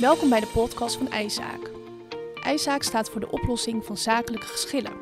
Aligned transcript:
Welkom 0.00 0.28
bij 0.28 0.40
de 0.40 0.46
podcast 0.46 0.96
van 0.96 1.10
IJzaak. 1.10 1.70
IJzaak 2.42 2.82
staat 2.82 3.10
voor 3.10 3.20
de 3.20 3.30
oplossing 3.30 3.84
van 3.84 3.96
zakelijke 3.96 4.46
geschillen. 4.46 4.92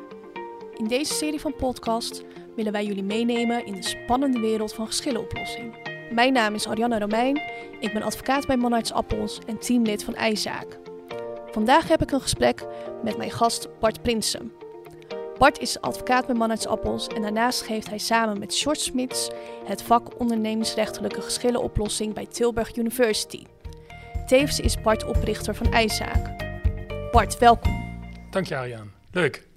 In 0.77 0.87
deze 0.87 1.13
serie 1.13 1.39
van 1.39 1.55
podcast 1.55 2.23
willen 2.55 2.71
wij 2.71 2.85
jullie 2.85 3.03
meenemen 3.03 3.65
in 3.65 3.73
de 3.73 3.83
spannende 3.83 4.39
wereld 4.39 4.73
van 4.73 4.87
geschillenoplossing. 4.87 5.75
Mijn 6.11 6.33
naam 6.33 6.53
is 6.53 6.67
Arianna 6.67 6.99
Romein, 6.99 7.41
ik 7.79 7.93
ben 7.93 8.01
advocaat 8.01 8.47
bij 8.47 8.57
Monarts 8.57 8.91
Appels 8.91 9.39
en 9.45 9.59
teamlid 9.59 10.03
van 10.03 10.15
IJzaak. 10.15 10.79
Vandaag 11.51 11.87
heb 11.87 12.01
ik 12.01 12.11
een 12.11 12.21
gesprek 12.21 12.65
met 13.03 13.17
mijn 13.17 13.31
gast 13.31 13.67
Bart 13.79 14.01
Prinsen. 14.01 14.51
Bart 15.37 15.59
is 15.59 15.81
advocaat 15.81 16.25
bij 16.25 16.35
Monarts 16.35 16.67
Appels 16.67 17.07
en 17.07 17.21
daarnaast 17.21 17.61
geeft 17.61 17.89
hij 17.89 17.97
samen 17.97 18.39
met 18.39 18.55
Short 18.55 18.79
Smits 18.79 19.29
het 19.65 19.81
vak 19.81 20.19
ondernemingsrechtelijke 20.19 21.21
geschillenoplossing 21.21 22.13
bij 22.13 22.25
Tilburg 22.25 22.75
University. 22.75 23.43
Tevens 24.29 24.59
is 24.59 24.81
Bart 24.81 25.03
oprichter 25.03 25.55
van 25.55 25.73
IJzaak. 25.73 26.37
Bart, 27.11 27.37
welkom. 27.37 27.99
Dank 28.29 28.45
je. 28.45 28.89
Leuk. 29.11 29.47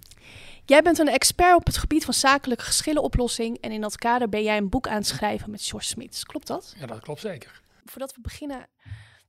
Jij 0.65 0.83
bent 0.83 0.99
een 0.99 1.09
expert 1.09 1.55
op 1.55 1.67
het 1.67 1.77
gebied 1.77 2.05
van 2.05 2.15
zakelijke 2.15 2.65
geschillenoplossing 2.65 3.59
en 3.61 3.73
in 3.73 3.81
dat 3.81 3.97
kader 3.97 4.29
ben 4.29 4.43
jij 4.43 4.57
een 4.57 4.69
boek 4.69 4.89
aan 4.89 4.97
het 4.97 5.07
schrijven 5.07 5.51
met 5.51 5.63
George 5.63 5.87
Smits. 5.87 6.25
Klopt 6.25 6.47
dat? 6.47 6.75
Ja, 6.79 6.87
dat 6.87 7.01
klopt 7.01 7.21
zeker. 7.21 7.63
Voordat 7.85 8.15
we 8.15 8.21
beginnen 8.21 8.69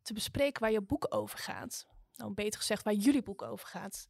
te 0.01 0.13
bespreken 0.13 0.61
waar 0.61 0.71
je 0.71 0.81
boek 0.81 1.05
over 1.09 1.39
gaat, 1.39 1.87
nou 2.15 2.33
beter 2.33 2.59
gezegd 2.59 2.83
waar 2.83 2.93
jullie 2.93 3.23
boek 3.23 3.41
over 3.41 3.67
gaat, 3.67 4.07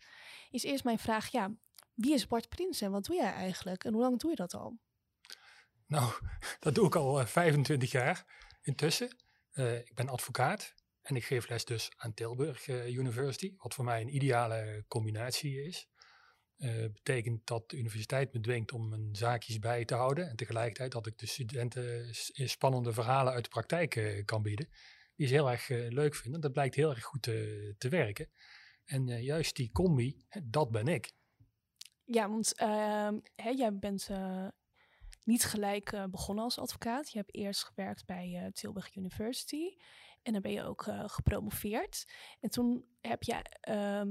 is 0.52 0.64
eerst 0.64 0.84
mijn 0.84 1.00
vraag, 1.00 1.28
ja, 1.28 1.52
wie 1.94 2.14
is 2.14 2.28
Bart 2.28 2.50
Prins 2.50 2.82
en 2.82 2.92
wat 2.92 3.06
doe 3.06 3.16
jij 3.16 3.34
eigenlijk 3.34 3.84
en 3.84 3.94
hoe 3.94 4.02
lang 4.02 4.20
doe 4.20 4.30
je 4.30 4.36
dat 4.36 4.54
al? 4.54 4.78
Nou, 5.88 6.12
dat 6.60 6.76
doe 6.76 6.86
ik 6.86 6.96
al 6.96 7.26
25 7.26 7.94
eh, 7.94 8.02
jaar 8.02 8.26
intussen. 8.62 9.18
Uh, 9.54 9.78
ik 9.78 9.96
ben 9.96 10.10
advocaat 10.10 10.74
en 11.04 11.16
ik 11.16 11.26
geef 11.26 11.50
les 11.50 11.66
dus 11.66 11.92
aan 11.96 12.14
Tilburg 12.14 12.68
uh, 12.68 12.88
University, 12.88 13.54
wat 13.58 13.74
voor 13.74 13.86
mij 13.86 14.02
een 14.02 14.16
ideale 14.16 14.86
combinatie 14.88 15.64
is. 15.64 15.88
Uh, 16.58 16.86
betekent 16.94 17.48
dat 17.48 17.70
de 17.70 17.78
universiteit 17.78 18.34
me 18.34 18.40
dwingt 18.40 18.72
om 18.72 18.90
mijn 18.90 19.16
zaakjes 19.16 19.60
bij 19.60 19.86
te 19.86 19.96
houden 19.96 20.30
en 20.30 20.36
tegelijkertijd 20.36 20.92
dat 20.92 21.08
ik 21.08 21.18
de 21.18 21.26
studenten 21.26 22.16
spannende 22.50 22.94
verhalen 22.94 23.34
uit 23.34 23.44
de 23.44 23.50
praktijk 23.50 23.96
uh, 23.96 24.26
kan 24.26 24.42
bieden. 24.42 24.70
Die 25.16 25.28
ze 25.28 25.34
heel 25.34 25.52
erg 25.52 25.68
leuk 25.70 26.16
vinden. 26.16 26.42
Dat 26.42 26.52
blijkt 26.52 26.76
heel 26.76 26.90
erg 26.90 27.04
goed 27.04 27.22
te 27.78 27.88
werken. 27.90 28.30
En 28.86 29.24
juist 29.24 29.56
die 29.56 29.72
combi, 29.72 30.26
dat 30.44 30.72
ben 30.72 30.88
ik. 30.88 31.12
Ja, 32.04 32.30
want 32.30 32.56
ehm, 32.56 33.20
hè, 33.36 33.50
jij 33.50 33.78
bent 33.78 34.10
niet 35.24 35.44
gelijk 35.44 36.08
begonnen 36.12 36.44
als 36.44 36.60
advocaat. 36.60 37.12
Je 37.12 37.18
hebt 37.18 37.36
eerst 37.36 37.64
gewerkt 37.64 38.06
bij 38.06 38.50
Tilburg 38.54 38.96
University. 38.96 39.76
En 40.24 40.34
dan 40.34 40.42
ben 40.42 40.52
je 40.52 40.64
ook 40.64 40.86
uh, 40.86 41.04
gepromoveerd. 41.06 42.08
En 42.40 42.50
toen 42.50 42.86
heb 43.02 43.24
je 43.24 43.42
ehm, 43.62 44.10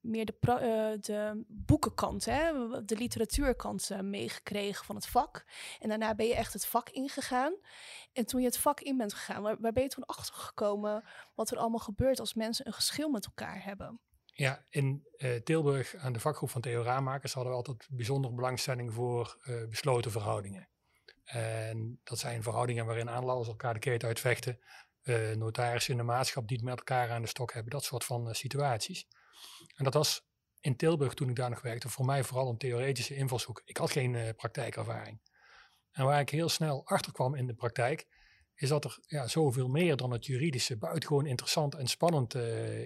meer 0.00 0.24
de, 0.24 0.34
uh, 0.40 1.00
de 1.00 1.44
boekenkant, 1.48 2.24
hè, 2.24 2.52
de 2.84 2.96
literatuurkant 2.96 4.02
meegekregen 4.02 4.84
van 4.84 4.94
het 4.94 5.06
vak. 5.06 5.44
En 5.80 5.88
daarna 5.88 6.14
ben 6.14 6.26
je 6.26 6.34
echt 6.34 6.52
het 6.52 6.66
vak 6.66 6.88
ingegaan. 6.90 7.54
En 8.12 8.26
toen 8.26 8.40
je 8.40 8.46
het 8.46 8.58
vak 8.58 8.80
in 8.80 8.96
bent 8.96 9.14
gegaan, 9.14 9.42
waar, 9.42 9.56
waar 9.60 9.72
ben 9.72 9.82
je 9.82 9.88
toen 9.88 10.06
achter 10.06 10.34
gekomen 10.34 11.04
wat 11.34 11.50
er 11.50 11.58
allemaal 11.58 11.78
gebeurt 11.78 12.20
als 12.20 12.34
mensen 12.34 12.66
een 12.66 12.72
geschil 12.72 13.10
met 13.10 13.26
elkaar 13.26 13.64
hebben? 13.64 14.00
Ja, 14.24 14.66
in 14.68 15.06
Tilburg 15.44 15.94
aan 15.94 16.12
de 16.12 16.20
vakgroep 16.20 16.50
van 16.50 16.60
Theoraamakers 16.60 17.32
hadden 17.32 17.52
we 17.52 17.58
altijd 17.58 17.88
bijzondere 17.90 18.34
belangstelling 18.34 18.92
voor 18.92 19.38
besloten 19.68 20.10
verhoudingen. 20.10 20.68
En 21.26 22.00
dat 22.04 22.18
zijn 22.18 22.42
verhoudingen 22.42 22.86
waarin 22.86 23.10
aanladders 23.10 23.48
elkaar 23.48 23.74
de 23.74 23.80
keten 23.80 24.08
uitvechten, 24.08 24.58
uh, 25.06 25.30
notarissen 25.30 25.92
in 25.92 25.98
de 25.98 26.04
maatschap 26.04 26.48
die 26.48 26.56
het 26.56 26.66
met 26.66 26.78
elkaar 26.78 27.10
aan 27.10 27.22
de 27.22 27.28
stok 27.28 27.52
hebben, 27.52 27.72
dat 27.72 27.84
soort 27.84 28.04
van 28.04 28.28
uh, 28.28 28.32
situaties. 28.32 29.06
En 29.74 29.84
dat 29.84 29.94
was 29.94 30.26
in 30.60 30.76
Tilburg 30.76 31.14
toen 31.14 31.28
ik 31.28 31.36
daar 31.36 31.50
nog 31.50 31.62
werkte, 31.62 31.88
voor 31.88 32.04
mij 32.04 32.24
vooral 32.24 32.48
een 32.48 32.58
theoretische 32.58 33.14
invalshoek. 33.14 33.62
Ik 33.64 33.76
had 33.76 33.90
geen 33.90 34.14
uh, 34.14 34.28
praktijkervaring. 34.36 35.20
En 35.90 36.04
waar 36.04 36.20
ik 36.20 36.30
heel 36.30 36.48
snel 36.48 36.86
achter 36.86 37.12
kwam 37.12 37.34
in 37.34 37.46
de 37.46 37.54
praktijk, 37.54 38.06
is 38.54 38.68
dat 38.68 38.84
er 38.84 38.98
ja, 39.06 39.26
zoveel 39.26 39.68
meer 39.68 39.96
dan 39.96 40.10
het 40.10 40.26
juridische 40.26 40.76
buitengewoon 40.76 41.26
interessant 41.26 41.74
en 41.74 41.86
spannend 41.86 42.34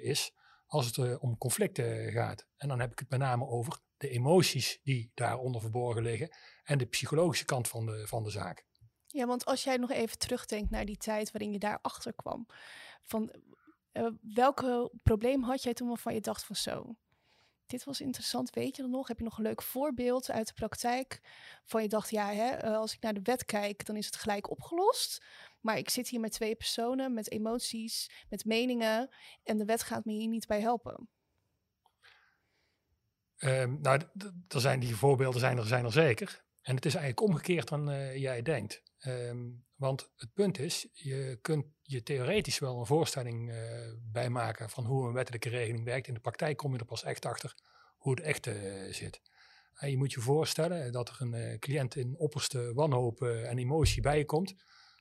is 0.02 0.34
als 0.66 0.87
het 0.87 1.19
om 1.19 1.38
conflicten 1.38 2.12
gaat. 2.12 2.47
En 2.56 2.69
dan 2.69 2.81
heb 2.81 2.92
ik 2.92 2.98
het 2.98 3.10
met 3.10 3.19
name 3.19 3.47
over 3.47 3.81
de 3.97 4.08
emoties 4.08 4.81
die 4.82 5.10
daaronder 5.14 5.60
verborgen 5.60 6.02
liggen 6.02 6.37
en 6.62 6.78
de 6.78 6.87
psychologische 6.87 7.44
kant 7.44 7.69
van 7.69 8.06
van 8.06 8.22
de 8.22 8.31
zaak. 8.31 8.64
Ja, 9.12 9.26
want 9.26 9.44
als 9.44 9.65
jij 9.65 9.76
nog 9.76 9.91
even 9.91 10.19
terugdenkt 10.19 10.71
naar 10.71 10.84
die 10.84 10.97
tijd 10.97 11.31
waarin 11.31 11.53
je 11.53 11.59
daar 11.59 11.78
achter 11.82 12.15
kwam, 12.15 12.47
van 13.03 13.32
uh, 13.93 14.06
welke 14.21 14.93
probleem 15.03 15.43
had 15.43 15.62
jij 15.62 15.75
toen 15.75 15.88
waarvan 15.88 16.15
je 16.15 16.21
dacht 16.21 16.44
van 16.44 16.56
zo, 16.56 16.97
dit 17.70 17.84
was 17.84 18.00
interessant, 18.00 18.50
weet 18.50 18.76
je 18.76 18.82
dan 18.82 18.91
nog? 18.91 19.09
Heb 19.09 19.19
je 19.19 19.25
nog 19.25 19.37
een 19.37 19.44
leuk 19.44 19.62
voorbeeld 19.62 20.31
uit 20.31 20.47
de 20.47 20.53
praktijk 20.53 21.20
van 21.65 21.82
je 21.82 21.88
dacht, 21.88 22.10
ja, 22.10 22.32
hè, 22.32 22.49
eh, 22.49 22.76
als 22.76 22.94
ik 22.94 23.00
naar 23.00 23.15
de 23.15 23.22
wet 23.22 23.44
kijk, 23.44 23.84
dan 23.84 23.97
is 23.97 24.06
het 24.06 24.16
gelijk 24.16 24.50
opgelost. 24.50 25.25
Maar 25.60 25.78
ik 25.78 25.91
zit 25.91 26.09
hier 26.09 26.20
met 26.20 26.32
twee 26.32 26.56
personen, 26.56 27.15
met 27.15 27.31
emoties, 27.31 28.10
met 28.28 28.44
meningen 28.44 29.09
en 29.43 29.59
de 29.59 29.65
wet 29.65 29.82
gaat 29.82 30.04
me 30.04 30.12
hier 30.12 30.28
niet 30.28 30.47
bij 30.47 30.60
helpen. 30.60 31.09
Um, 33.38 33.78
nou, 33.81 34.00
er 34.49 34.60
zijn 34.60 34.81
die 34.81 34.97
voorbeelden 34.97 35.41
zijn 35.41 35.59
er, 35.59 35.66
zijn 35.66 35.84
er 35.84 35.93
zeker. 35.93 36.44
En 36.62 36.75
het 36.75 36.84
is 36.84 36.94
eigenlijk 36.94 37.28
omgekeerd 37.28 37.69
dan 37.69 37.91
uh, 37.91 38.16
jij 38.16 38.43
denkt. 38.43 38.82
Um, 39.06 39.65
want 39.77 40.11
het 40.16 40.33
punt 40.34 40.59
is, 40.59 40.87
je 40.93 41.38
kunt 41.43 41.66
je 41.83 42.03
theoretisch 42.03 42.59
wel 42.59 42.78
een 42.78 42.87
voorstelling 42.87 43.50
uh, 43.50 43.56
bijmaken 44.12 44.71
van 44.71 44.84
hoe 44.84 45.06
een 45.06 45.12
wettelijke 45.12 45.49
regeling 45.49 45.84
werkt. 45.84 46.06
In 46.06 46.15
de 46.15 46.21
praktijk 46.21 46.56
kom 46.56 46.72
je 46.72 46.78
er 46.78 46.84
pas 46.84 47.05
echt 47.05 47.25
achter 47.25 47.55
hoe 47.97 48.15
het 48.15 48.21
echt 48.21 48.47
uh, 48.47 48.55
zit. 48.93 49.21
En 49.75 49.91
je 49.91 49.97
moet 49.97 50.12
je 50.12 50.21
voorstellen 50.21 50.93
dat 50.93 51.09
er 51.09 51.16
een 51.19 51.34
uh, 51.34 51.59
cliënt 51.59 51.97
in 51.97 52.19
opperste 52.19 52.72
wanhoop 52.75 53.22
en 53.22 53.59
emotie 53.59 54.03
bij 54.03 54.25
komt. 54.25 54.55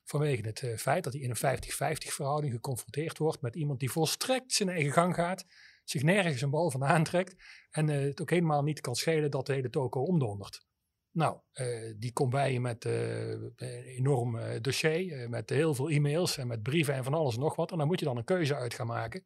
Vanwege 0.04 0.42
het 0.42 0.81
feit 0.81 1.04
dat 1.04 1.14
hij 1.14 1.22
in 1.22 1.30
een 1.30 1.60
50-50 1.60 2.08
verhouding 2.14 2.54
geconfronteerd 2.54 3.18
wordt 3.18 3.42
met 3.42 3.56
iemand 3.56 3.80
die 3.80 3.92
volstrekt 3.92 4.54
zijn 4.54 4.70
eigen 4.70 4.92
gang 4.92 5.16
gaat. 5.16 5.46
Zich 5.84 6.04
nergens 6.04 6.42
een 6.42 6.50
bal 6.50 6.72
van 6.72 6.84
aantrekt. 6.84 7.36
En 7.70 7.88
het 7.88 8.22
ook 8.22 8.30
helemaal 8.30 8.64
niet 8.64 8.81
kan 8.81 8.96
schelen 8.96 9.31
dat 9.31 9.46
de 9.46 9.54
hele 9.54 9.70
toko 9.70 10.02
omdondert. 10.02 10.68
Nou, 11.12 11.40
uh, 11.53 11.94
die 11.97 12.14
komt 12.14 12.30
bij 12.30 12.53
je 12.53 12.59
met 12.59 12.86
uh, 12.86 13.30
een 13.30 13.84
enorm 13.84 14.36
uh, 14.36 14.46
dossier, 14.62 15.30
met 15.30 15.50
heel 15.50 15.74
veel 15.74 15.90
e-mails 15.90 16.38
en 16.38 16.47
met 16.47 16.64
brieven 16.64 16.94
en 16.94 17.03
van 17.03 17.14
alles 17.14 17.34
en 17.34 17.40
nog 17.40 17.56
wat. 17.56 17.72
En 17.72 17.78
dan 17.78 17.88
moet 17.88 18.00
je 18.00 18.06
dan 18.06 18.18
een 18.18 18.24
keuze 18.24 18.56
uit 18.56 18.74
gaan 18.74 18.88
maken. 18.88 19.25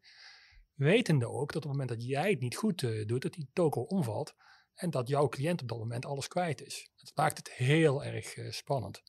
Wetende 0.74 1.30
ook 1.30 1.54
dat 1.54 1.64
op 1.66 1.70
het 1.70 1.72
moment 1.72 1.90
dat 1.90 2.08
jij 2.08 2.30
het 2.30 2.40
niet 2.40 2.56
goed 2.56 3.08
doet, 3.08 3.22
dat 3.22 3.34
die 3.34 3.50
toko 3.54 3.82
omvalt. 3.82 4.36
En 4.74 4.90
dat 4.90 5.08
jouw 5.08 5.30
cliënt 5.30 5.62
op 5.62 5.68
dat 5.68 5.78
moment 5.78 6.06
alles 6.06 6.28
kwijt 6.28 6.62
is. 6.62 6.92
Het 6.96 7.12
maakt 7.16 7.38
het 7.38 7.52
heel 7.52 8.04
erg 8.04 8.36
spannend. 8.50 9.04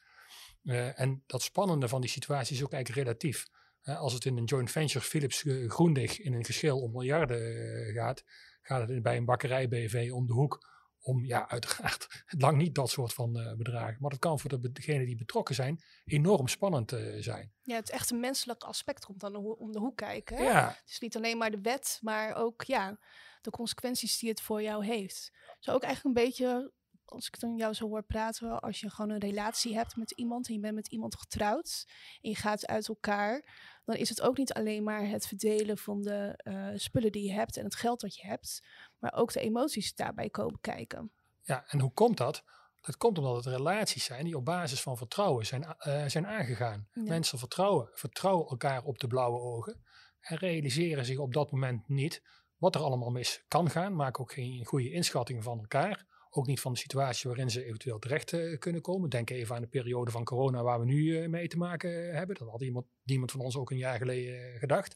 en 0.95 1.23
dat 1.27 1.43
spannende 1.43 1.89
van 1.89 2.01
die 2.01 2.11
situatie 2.11 2.57
is 2.57 2.65
ook 2.65 2.73
eigenlijk 2.73 3.07
relatief. 3.07 3.47
als 3.83 4.13
het 4.13 4.25
in 4.25 4.37
een 4.37 4.45
joint 4.45 4.71
venture 4.71 5.05
Philips 5.05 5.45
Groendig 5.67 6.21
in 6.21 6.33
een 6.33 6.45
geschil 6.45 6.81
om 6.81 6.93
miljarden 6.93 7.93
gaat, 7.93 8.25
gaat 8.63 8.89
het 8.89 9.03
bij 9.03 9.17
een 9.17 9.25
bakkerij 9.25 9.69
BV 9.69 10.11
om 10.13 10.27
de 10.27 10.33
hoek 10.33 10.74
om, 11.05 11.25
ja, 11.25 11.49
uiteraard 11.49 12.25
lang 12.45 12.57
niet 12.57 12.75
dat 12.75 12.91
soort 12.91 13.13
van 13.13 13.39
uh, 13.39 13.53
bedragen. 13.53 13.97
Maar 14.01 14.11
dat 14.11 14.19
kan 14.19 14.39
voor 14.39 14.73
degenen 14.73 15.07
die 15.07 15.17
betrokken 15.17 15.55
zijn 15.55 15.83
enorm 16.05 16.49
spannend 16.49 16.93
uh, 16.93 17.23
zijn. 17.23 17.53
Ja, 17.63 17.77
het 17.77 17.91
echte 17.91 18.15
menselijke 18.15 18.67
aspect 18.67 19.05
komt 19.05 19.21
dan 19.21 19.37
om 19.37 19.73
de 19.73 19.79
hoek 19.79 19.97
kijken. 19.97 20.37
Hè? 20.37 20.43
Ja. 20.43 20.79
Is 20.87 20.99
niet 20.99 21.17
alleen 21.17 21.39
maar 21.39 21.51
de 21.51 21.61
wet, 21.61 21.99
maar 22.01 22.35
ook 22.35 22.63
ja, 22.63 22.99
de 23.41 23.51
consequenties 23.51 24.19
die 24.19 24.29
het 24.29 24.41
voor 24.41 24.63
jou 24.63 24.85
heeft. 24.85 25.33
Zo 25.59 25.73
ook 25.73 25.83
eigenlijk 25.83 26.17
een 26.17 26.25
beetje, 26.25 26.73
als 27.05 27.27
ik 27.27 27.41
dan 27.41 27.57
jou 27.57 27.73
zo 27.75 27.89
hoor 27.89 28.03
praten, 28.03 28.61
als 28.61 28.81
je 28.81 28.91
gewoon 28.91 29.11
een 29.11 29.19
relatie 29.19 29.75
hebt 29.75 29.97
met 29.97 30.11
iemand 30.11 30.49
en 30.49 30.55
je 30.55 30.61
bent 30.61 30.75
met 30.75 30.87
iemand 30.87 31.17
getrouwd 31.17 31.85
en 32.21 32.31
je 32.31 32.37
gaat 32.37 32.67
uit 32.67 32.89
elkaar, 32.89 33.45
dan 33.85 33.97
is 33.97 34.09
het 34.09 34.21
ook 34.21 34.37
niet 34.37 34.53
alleen 34.53 34.83
maar 34.83 35.09
het 35.09 35.27
verdelen 35.27 35.79
van 35.79 36.03
de 36.03 36.41
uh, 36.45 36.69
spullen 36.75 37.13
die 37.13 37.27
je 37.27 37.33
hebt 37.33 37.57
en 37.57 37.65
het 37.65 37.75
geld 37.75 38.01
dat 38.01 38.17
je 38.17 38.27
hebt, 38.27 38.67
maar 38.99 39.13
ook 39.15 39.33
de 39.33 39.41
emoties 39.41 39.95
daarbij 39.95 40.31
komen 40.31 40.61
kijken. 40.61 41.13
Ja, 41.41 41.65
en 41.67 41.81
hoe 41.81 41.93
komt 41.93 42.17
dat? 42.17 42.45
Dat 42.81 42.97
komt 42.97 43.19
omdat 43.19 43.45
het 43.45 43.55
relaties 43.55 44.05
zijn 44.05 44.25
die 44.25 44.37
op 44.37 44.45
basis 44.45 44.83
van 44.83 44.97
vertrouwen 44.97 45.47
zijn, 45.47 45.77
uh, 45.87 46.05
zijn 46.07 46.27
aangegaan. 46.27 46.89
Mensen 46.93 47.39
vertrouwen, 47.39 47.91
vertrouwen 47.93 48.49
elkaar 48.49 48.85
op 48.85 48.99
de 48.99 49.07
blauwe 49.07 49.41
ogen 49.41 49.85
en 50.21 50.37
realiseren 50.37 51.05
zich 51.05 51.19
op 51.19 51.33
dat 51.33 51.51
moment 51.51 51.89
niet 51.89 52.23
wat 52.57 52.75
er 52.75 52.81
allemaal 52.81 53.11
mis 53.11 53.45
kan 53.49 53.71
gaan, 53.71 53.97
maken 53.97 54.23
ook 54.23 54.33
geen 54.33 54.65
goede 54.65 54.91
inschatting 54.91 55.43
van 55.43 55.59
elkaar. 55.59 56.07
Ook 56.37 56.47
niet 56.47 56.61
van 56.61 56.73
de 56.73 56.79
situatie 56.79 57.29
waarin 57.29 57.51
ze 57.51 57.65
eventueel 57.65 57.99
terecht 57.99 58.33
uh, 58.33 58.59
kunnen 58.59 58.81
komen. 58.81 59.11
Denk 59.11 59.31
even 59.31 59.55
aan 59.55 59.61
de 59.61 59.69
periode 59.69 60.11
van 60.11 60.25
corona 60.25 60.63
waar 60.63 60.81
we 60.81 60.85
nu 60.85 61.03
uh, 61.03 61.29
mee 61.29 61.49
te 61.49 61.57
maken 61.57 62.15
hebben. 62.17 62.37
Dat 62.37 62.49
had 62.49 62.63
iemand, 62.63 62.87
niemand 63.03 63.31
van 63.31 63.41
ons 63.41 63.57
ook 63.57 63.71
een 63.71 63.77
jaar 63.77 63.99
geleden 63.99 64.59
gedacht. 64.59 64.95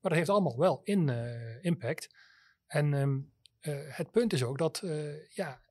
Maar 0.00 0.10
dat 0.10 0.18
heeft 0.18 0.28
allemaal 0.28 0.58
wel 0.58 0.80
in, 0.84 1.08
impact. 1.60 2.14
En 2.66 2.92
uh, 2.92 3.72
het 3.88 4.10
punt 4.10 4.32
is 4.32 4.42
ook 4.42 4.58
dat, 4.58 4.82
ja, 5.28 5.62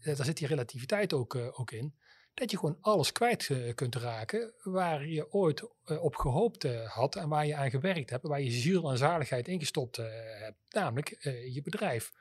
daar 0.00 0.24
zit 0.24 0.36
die 0.36 0.46
relativiteit 0.46 1.12
ook, 1.12 1.34
ook 1.34 1.70
in. 1.70 1.94
dat 2.34 2.50
je 2.50 2.58
gewoon 2.58 2.78
alles 2.80 3.12
kwijt 3.12 3.50
kunt 3.74 3.94
raken 3.94 4.54
waar 4.62 5.06
je 5.06 5.32
ooit 5.32 5.68
op 6.00 6.16
gehoopt 6.16 6.62
had 6.86 7.16
en 7.16 7.28
waar 7.28 7.46
je 7.46 7.56
aan 7.56 7.70
gewerkt 7.70 8.10
hebt, 8.10 8.26
waar 8.26 8.40
je 8.40 8.50
ziel 8.50 8.90
en 8.90 8.98
zaligheid 8.98 9.48
ingestopt 9.48 9.96
hebt, 9.96 10.58
namelijk 10.68 11.08
je 11.52 11.60
bedrijf. 11.62 12.12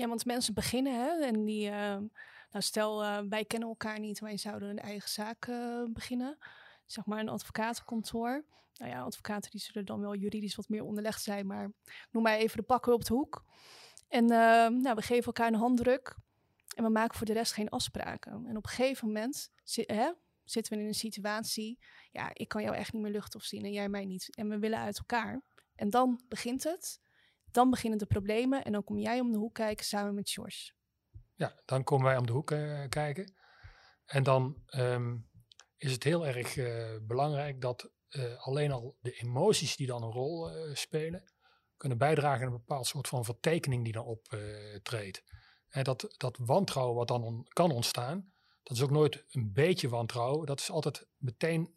Ja, 0.00 0.08
want 0.08 0.24
mensen 0.24 0.54
beginnen 0.54 0.94
hè, 0.94 1.24
en 1.24 1.44
die, 1.44 1.70
nou 1.70 2.10
stel 2.58 3.24
wij 3.28 3.44
kennen 3.44 3.68
elkaar 3.68 3.98
niet, 3.98 4.20
wij 4.20 4.36
zouden 4.36 4.68
een 4.68 4.78
eigen 4.78 5.08
zaak 5.08 5.50
beginnen, 5.92 6.38
zeg 6.86 7.06
maar 7.06 7.18
een 7.18 7.28
advocatenkantoor. 7.28 8.44
Nou 8.74 8.90
ja, 8.90 9.02
advocaten 9.02 9.50
die 9.50 9.60
zullen 9.60 9.86
dan 9.86 10.00
wel 10.00 10.14
juridisch 10.14 10.54
wat 10.54 10.68
meer 10.68 10.84
onderlegd 10.84 11.22
zijn, 11.22 11.46
maar 11.46 11.72
noem 12.10 12.22
maar 12.22 12.36
even 12.36 12.56
de 12.56 12.62
pakken 12.62 12.92
op 12.92 13.04
de 13.04 13.14
hoek. 13.14 13.44
En 14.08 14.24
nou, 14.24 14.94
we 14.94 15.02
geven 15.02 15.24
elkaar 15.24 15.46
een 15.46 15.54
handdruk. 15.54 16.16
En 16.76 16.84
we 16.84 16.90
maken 16.90 17.16
voor 17.16 17.26
de 17.26 17.32
rest 17.32 17.52
geen 17.52 17.68
afspraken. 17.68 18.32
En 18.32 18.56
op 18.56 18.64
een 18.64 18.70
gegeven 18.70 19.06
moment 19.06 19.50
hè, 19.64 20.10
zitten 20.44 20.72
we 20.72 20.80
in 20.80 20.86
een 20.86 20.94
situatie. 20.94 21.78
Ja, 22.10 22.30
ik 22.32 22.48
kan 22.48 22.62
jou 22.62 22.76
echt 22.76 22.92
niet 22.92 23.02
meer 23.02 23.12
lucht 23.12 23.34
of 23.34 23.42
zien 23.42 23.64
en 23.64 23.72
jij 23.72 23.88
mij 23.88 24.04
niet. 24.04 24.36
En 24.36 24.48
we 24.48 24.58
willen 24.58 24.78
uit 24.78 24.98
elkaar. 24.98 25.42
En 25.74 25.90
dan 25.90 26.20
begint 26.28 26.64
het. 26.64 27.00
Dan 27.50 27.70
beginnen 27.70 27.98
de 27.98 28.06
problemen. 28.06 28.64
En 28.64 28.72
dan 28.72 28.84
kom 28.84 28.98
jij 28.98 29.20
om 29.20 29.32
de 29.32 29.38
hoek 29.38 29.54
kijken 29.54 29.84
samen 29.84 30.14
met 30.14 30.30
George. 30.30 30.72
Ja, 31.34 31.60
dan 31.64 31.84
komen 31.84 32.06
wij 32.06 32.16
om 32.16 32.26
de 32.26 32.32
hoek 32.32 32.50
uh, 32.50 32.88
kijken. 32.88 33.34
En 34.04 34.22
dan 34.22 34.62
um, 34.76 35.28
is 35.76 35.92
het 35.92 36.04
heel 36.04 36.26
erg 36.26 36.56
uh, 36.56 36.96
belangrijk 37.02 37.60
dat 37.60 37.90
uh, 38.10 38.46
alleen 38.46 38.72
al 38.72 38.96
de 39.00 39.12
emoties 39.12 39.76
die 39.76 39.86
dan 39.86 40.02
een 40.02 40.10
rol 40.10 40.50
spelen, 40.72 41.32
kunnen 41.76 41.98
bijdragen 41.98 42.46
aan 42.46 42.52
een 42.52 42.58
bepaald 42.58 42.86
soort 42.86 43.08
van 43.08 43.24
vertekening 43.24 43.84
die 43.84 43.92
dan 43.92 44.04
optreedt. 44.04 45.22
En 45.68 45.84
dat, 45.84 46.14
dat 46.16 46.38
wantrouwen 46.40 46.96
wat 46.96 47.08
dan 47.08 47.46
kan 47.48 47.70
ontstaan, 47.70 48.32
dat 48.62 48.76
is 48.76 48.82
ook 48.82 48.90
nooit 48.90 49.24
een 49.28 49.52
beetje 49.52 49.88
wantrouwen. 49.88 50.46
Dat 50.46 50.60
is 50.60 50.70
altijd 50.70 51.06
meteen, 51.16 51.74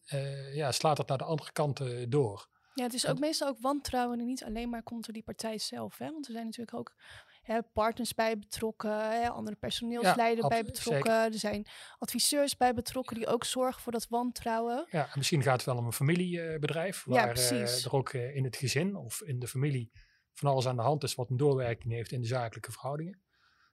ja, 0.54 0.72
slaat 0.72 0.98
dat 0.98 1.08
naar 1.08 1.18
de 1.18 1.24
andere 1.24 1.52
kant 1.52 1.81
door. 2.12 2.50
Ja, 2.74 2.84
het 2.84 2.94
is 2.94 3.08
ook 3.08 3.20
meestal 3.20 3.48
ook 3.48 3.60
wantrouwen 3.60 4.20
en 4.20 4.25
niet 4.25 4.44
alleen 4.44 4.70
maar 4.70 4.84
komt 4.84 5.06
door 5.06 5.14
die 5.14 5.24
partij 5.24 5.58
zelf. 5.58 5.98
Hè? 5.98 6.12
Want 6.12 6.25
er 6.25 6.31
zijn 6.31 6.46
natuurlijk 6.46 6.78
ook 6.78 6.96
hè, 7.42 7.64
partners 7.64 8.14
bij 8.14 8.38
betrokken, 8.38 9.22
hè, 9.22 9.30
andere 9.30 9.56
personeelsleiders 9.56 10.48
bij 10.48 10.64
betrokken. 10.64 11.14
Er 11.14 11.34
zijn 11.34 11.66
adviseurs 11.98 12.58
bij 12.58 12.74
betrokken 12.74 13.16
die 13.16 13.28
ook 13.28 13.44
zorgen 13.44 13.81
voor 13.81 13.92
dat 13.92 14.08
wantrouwen. 14.08 14.88
Ja, 14.90 15.10
misschien 15.16 15.44
gaat 15.44 15.56
het 15.56 15.66
wel 15.66 15.78
om 15.78 15.86
een 15.86 15.94
familiebedrijf, 15.94 17.04
waar 17.04 17.38
ja, 17.38 17.52
uh, 17.52 17.86
er 17.86 17.94
ook 17.94 18.14
in 18.14 18.44
het 18.44 18.56
gezin 18.56 18.96
of 18.96 19.22
in 19.22 19.40
de 19.40 19.48
familie 19.48 19.92
van 20.34 20.50
alles 20.50 20.68
aan 20.68 20.75
de 20.75 20.81
hand 20.81 21.04
is 21.04 21.16
wat 21.16 21.30
een 21.30 21.38
doorwerking 21.38 21.94
heeft 21.94 22.12
in 22.12 22.22
de 22.22 22.28
zakelijke 22.28 22.72
verhoudingen. 22.72 23.22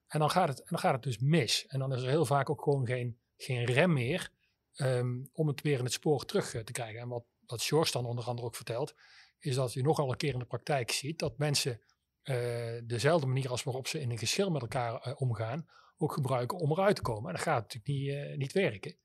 En 0.07 0.19
dan 0.19 0.31
gaat 0.31 0.49
het, 0.49 0.59
en 0.59 0.67
dan 0.69 0.79
gaat 0.79 0.93
het 0.93 1.03
dus 1.03 1.19
mis. 1.19 1.67
En 1.67 1.79
dan 1.79 1.93
is 1.93 2.03
er 2.03 2.09
heel 2.09 2.25
vaak 2.25 2.51
ook 2.51 2.63
gewoon 2.63 2.87
geen, 2.87 3.19
geen 3.37 3.65
rem 3.65 3.93
meer 3.93 4.31
um, 4.77 5.29
om 5.33 5.49
het 5.49 5.61
weer 5.61 5.79
in 5.79 5.85
het 5.85 5.93
spoor 5.93 6.25
terug 6.25 6.55
uh, 6.55 6.63
te 6.63 6.73
krijgen. 6.73 7.01
En 7.01 7.09
wat, 7.09 7.25
wat 7.51 7.63
George 7.63 7.93
dan 7.93 8.07
onder 8.07 8.25
andere 8.25 8.47
ook 8.47 8.57
vertelt, 8.57 8.95
is 9.39 9.55
dat 9.55 9.73
je 9.73 9.83
nogal 9.83 10.11
een 10.11 10.17
keer 10.17 10.33
in 10.33 10.39
de 10.39 10.45
praktijk 10.45 10.91
ziet 10.91 11.19
dat 11.19 11.39
mensen 11.39 11.81
uh, 12.25 12.37
dezelfde 12.85 13.27
manier 13.27 13.51
als 13.51 13.63
waarop 13.63 13.87
ze 13.87 14.01
in 14.01 14.11
een 14.11 14.19
geschil 14.19 14.51
met 14.51 14.63
elkaar 14.63 15.07
uh, 15.07 15.21
omgaan, 15.21 15.69
ook 15.99 16.13
gebruiken 16.13 16.59
om 16.59 16.71
eruit 16.71 16.97
te 16.97 17.03
komen. 17.03 17.31
En 17.31 17.35
dat 17.35 17.45
gaat 17.45 17.63
natuurlijk 17.63 18.29
niet, 18.29 18.37
niet 18.39 18.53
werken. 18.53 18.97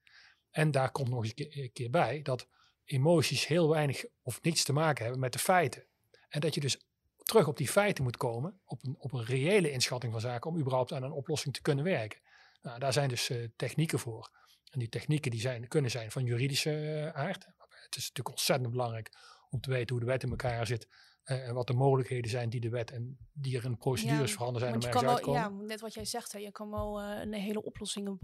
En 0.50 0.72
daar 0.72 0.92
komt 0.92 1.10
nog 1.10 1.24
eens 1.24 1.34
een 1.36 1.72
keer, 1.74 1.90
bij 1.90 2.22
dat 2.22 2.48
emoties 2.84 3.48
heel 3.48 3.70
weinig 3.70 4.06
of 4.22 4.42
niets 4.42 4.64
te 4.64 4.74
maken 4.74 5.04
hebben 5.04 5.22
met 5.22 5.34
de 5.34 5.40
feiten. 5.40 5.86
En 6.30 6.40
dat 6.40 6.54
je 6.54 6.62
dus 6.62 6.86
terug 7.24 7.48
op 7.48 7.58
die 7.58 7.68
feiten 7.68 8.04
moet 8.04 8.18
komen, 8.18 8.60
op 8.66 8.84
een, 8.84 8.96
op 9.00 9.14
een 9.14 9.26
reële 9.26 9.72
inschatting 9.72 10.12
van 10.12 10.22
zaken, 10.22 10.52
om 10.52 10.60
überhaupt 10.60 10.94
aan 10.94 11.04
een 11.04 11.12
oplossing 11.12 11.54
te 11.54 11.62
kunnen 11.62 11.84
werken. 11.84 12.20
Nou, 12.62 12.80
daar 12.80 12.94
zijn 12.94 13.10
dus 13.10 13.32
technieken 13.56 14.00
voor. 14.00 14.32
En 14.72 14.80
die 14.80 14.90
technieken 14.90 15.32
die 15.32 15.40
zijn, 15.40 15.68
kunnen 15.68 15.92
zijn 15.92 16.12
van 16.12 16.24
juridische 16.24 17.12
aard. 17.14 17.48
Het 17.86 17.96
is 17.96 18.08
natuurlijk 18.08 18.30
ontzettend 18.30 18.72
belangrijk 18.72 19.18
om 19.50 19.62
te 19.62 19.70
weten 19.70 19.96
hoe 19.96 20.00
de 20.00 20.12
wet 20.12 20.24
in 20.24 20.30
elkaar 20.30 20.68
zit. 20.68 20.88
Uh, 21.26 21.48
en 21.48 21.54
wat 21.54 21.68
de 21.68 21.74
mogelijkheden 21.74 22.32
zijn 22.32 22.50
die 22.50 22.60
de 22.60 22.70
wet 22.70 22.92
en 22.92 23.18
die 23.34 23.58
er 23.58 23.66
in 23.66 23.78
procedures 23.78 24.30
ja, 24.30 24.36
voorhanden 24.36 24.62
zijn 24.62 24.74
om 24.74 24.82
ergens 24.82 25.04
uit 25.04 25.18
te 25.18 25.24
komen. 25.24 25.42
Ja, 25.42 25.50
net 25.50 25.82
wat 25.82 25.94
jij 25.94 26.06
zegt, 26.06 26.32
hè, 26.32 26.40
je 26.40 26.52
kan 26.52 26.72
wel 26.72 27.02
uh, 27.02 27.20
een 27.20 27.34
hele 27.34 27.64
oplossing 27.64 28.20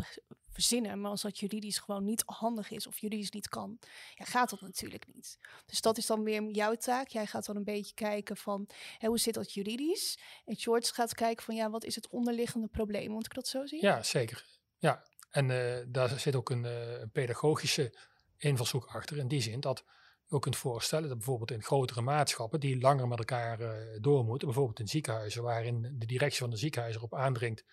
verzinnen, 0.50 1.02
maar 1.02 1.12
als 1.12 1.22
dat 1.22 1.40
juridisch 1.40 1.78
gewoon 1.78 2.04
niet 2.04 2.24
handig 2.26 2.72
is 2.72 2.88
of 2.88 3.00
juridisch 3.00 3.32
niet 3.32 3.50
kan, 3.50 3.80
ja, 4.16 4.26
gaat 4.26 4.50
dat 4.50 4.62
natuurlijk 4.62 5.06
niet. 5.14 5.38
Dus 5.66 5.82
dat 5.82 5.98
is 5.98 6.06
dan 6.06 6.24
weer 6.24 6.44
jouw 6.44 6.76
taak. 6.76 7.08
Jij 7.08 7.26
gaat 7.26 7.46
dan 7.46 7.56
een 7.56 7.64
beetje 7.64 7.94
kijken 7.94 8.38
van, 8.38 8.70
hè, 8.98 9.08
hoe 9.08 9.20
zit 9.20 9.34
dat 9.34 9.54
juridisch? 9.54 10.20
En 10.46 10.58
George 10.58 10.94
gaat 10.94 11.14
kijken 11.14 11.44
van, 11.44 11.56
ja, 11.56 11.70
wat 11.70 11.84
is 11.84 11.96
het 11.96 12.08
onderliggende 12.08 12.68
probleem? 12.68 13.12
Moet 13.12 13.26
ik 13.26 13.34
dat 13.34 13.48
zo 13.48 13.66
zien? 13.66 13.82
Ja, 13.82 14.04
zeker. 14.04 14.46
Ja, 14.78 15.06
en 15.30 15.50
uh, 15.50 15.78
daar 15.88 16.20
zit 16.20 16.36
ook 16.36 16.50
een 16.50 16.66
pedagogische 17.12 17.98
invalshoek 18.42 18.86
achter 18.86 19.18
in 19.18 19.28
die 19.28 19.42
zin 19.42 19.60
dat 19.60 19.86
ook 20.34 20.42
kunt 20.42 20.58
voorstellen 20.58 21.08
dat 21.08 21.18
bijvoorbeeld 21.18 21.52
in 21.52 21.64
grotere 21.64 22.02
maatschappen 22.02 22.60
die 22.60 22.80
langer 22.80 23.08
met 23.08 23.20
elkaar 23.20 23.62
uh, 23.62 23.72
door 24.00 24.26
moeten, 24.26 24.48
bijvoorbeeld 24.48 24.80
in 24.80 24.88
ziekenhuizen, 24.88 25.44
waarin 25.44 25.96
de 25.98 26.06
directie 26.06 26.40
van 26.40 26.50
de 26.50 26.58
ziekenhuis 26.58 26.96
erop 26.96 27.16
aandringt 27.16 27.64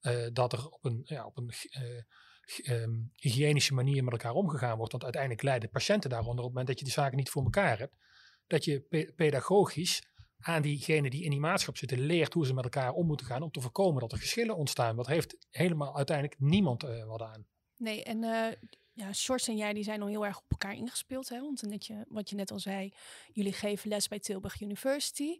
uh, 0.00 0.26
dat 0.32 0.52
er 0.52 0.68
op 0.68 0.84
een, 0.84 1.02
ja, 1.04 1.26
op 1.26 1.36
een 1.36 1.52
uh, 2.66 2.82
um, 2.82 3.12
hygiënische 3.14 3.74
manier 3.74 4.04
met 4.04 4.12
elkaar 4.12 4.32
omgegaan 4.32 4.76
wordt. 4.76 4.92
Want 4.92 5.04
uiteindelijk 5.04 5.42
lijden 5.42 5.70
patiënten 5.70 6.10
daaronder 6.10 6.44
op 6.44 6.50
het 6.50 6.58
moment 6.58 6.66
dat 6.66 6.78
je 6.78 6.84
die 6.84 6.94
zaken 6.94 7.16
niet 7.16 7.30
voor 7.30 7.44
elkaar 7.44 7.78
hebt. 7.78 7.96
Dat 8.46 8.64
je 8.64 8.80
pe 8.80 9.12
pedagogisch 9.16 10.06
aan 10.38 10.62
diegenen 10.62 11.10
die 11.10 11.24
in 11.24 11.30
die 11.30 11.40
maatschappij 11.40 11.88
zitten 11.88 12.06
leert 12.06 12.32
hoe 12.32 12.46
ze 12.46 12.54
met 12.54 12.64
elkaar 12.64 12.92
om 12.92 13.06
moeten 13.06 13.26
gaan 13.26 13.42
om 13.42 13.50
te 13.50 13.60
voorkomen 13.60 14.00
dat 14.00 14.12
er 14.12 14.18
geschillen 14.18 14.56
ontstaan. 14.56 14.96
Dat 14.96 15.06
heeft 15.06 15.36
helemaal 15.50 15.96
uiteindelijk 15.96 16.40
niemand 16.40 16.82
wat 17.06 17.22
aan. 17.22 17.46
Nee, 17.76 18.02
en 18.02 18.24
ja, 18.96 19.12
Shorts 19.12 19.48
en 19.48 19.56
jij 19.56 19.72
die 19.72 19.84
zijn 19.84 20.02
al 20.02 20.08
heel 20.08 20.26
erg 20.26 20.38
op 20.38 20.44
elkaar 20.48 20.74
ingespeeld. 20.74 21.28
Hè? 21.28 21.40
Want 21.40 21.62
wat 22.08 22.30
je 22.30 22.36
net 22.36 22.50
al 22.50 22.58
zei, 22.58 22.92
jullie 23.32 23.52
geven 23.52 23.88
les 23.88 24.08
bij 24.08 24.18
Tilburg 24.18 24.60
University. 24.60 25.38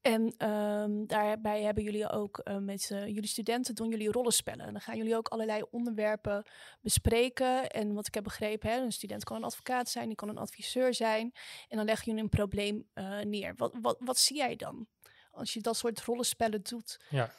En 0.00 0.48
um, 0.48 1.06
daarbij 1.06 1.62
hebben 1.62 1.84
jullie 1.84 2.10
ook 2.10 2.40
uh, 2.44 2.56
met 2.56 2.90
uh, 2.92 3.06
jullie 3.06 3.26
studenten 3.26 3.74
doen 3.74 3.88
jullie 3.88 4.10
rollenspellen. 4.10 4.66
En 4.66 4.72
dan 4.72 4.80
gaan 4.80 4.96
jullie 4.96 5.16
ook 5.16 5.28
allerlei 5.28 5.62
onderwerpen 5.70 6.44
bespreken. 6.80 7.70
En 7.70 7.94
wat 7.94 8.06
ik 8.06 8.14
heb 8.14 8.24
begrepen, 8.24 8.70
hè, 8.70 8.80
een 8.80 8.92
student 8.92 9.24
kan 9.24 9.36
een 9.36 9.44
advocaat 9.44 9.88
zijn, 9.88 10.06
die 10.06 10.16
kan 10.16 10.28
een 10.28 10.38
adviseur 10.38 10.94
zijn. 10.94 11.32
En 11.68 11.76
dan 11.76 11.86
leggen 11.86 12.06
jullie 12.06 12.22
een 12.22 12.28
probleem 12.28 12.88
uh, 12.94 13.20
neer. 13.20 13.54
Wat, 13.56 13.72
wat, 13.80 13.96
wat 14.00 14.18
zie 14.18 14.36
jij 14.36 14.56
dan 14.56 14.86
als 15.30 15.52
je 15.52 15.60
dat 15.60 15.76
soort 15.76 16.00
rollenspellen 16.00 16.62
doet? 16.62 17.00
Ja, 17.08 17.34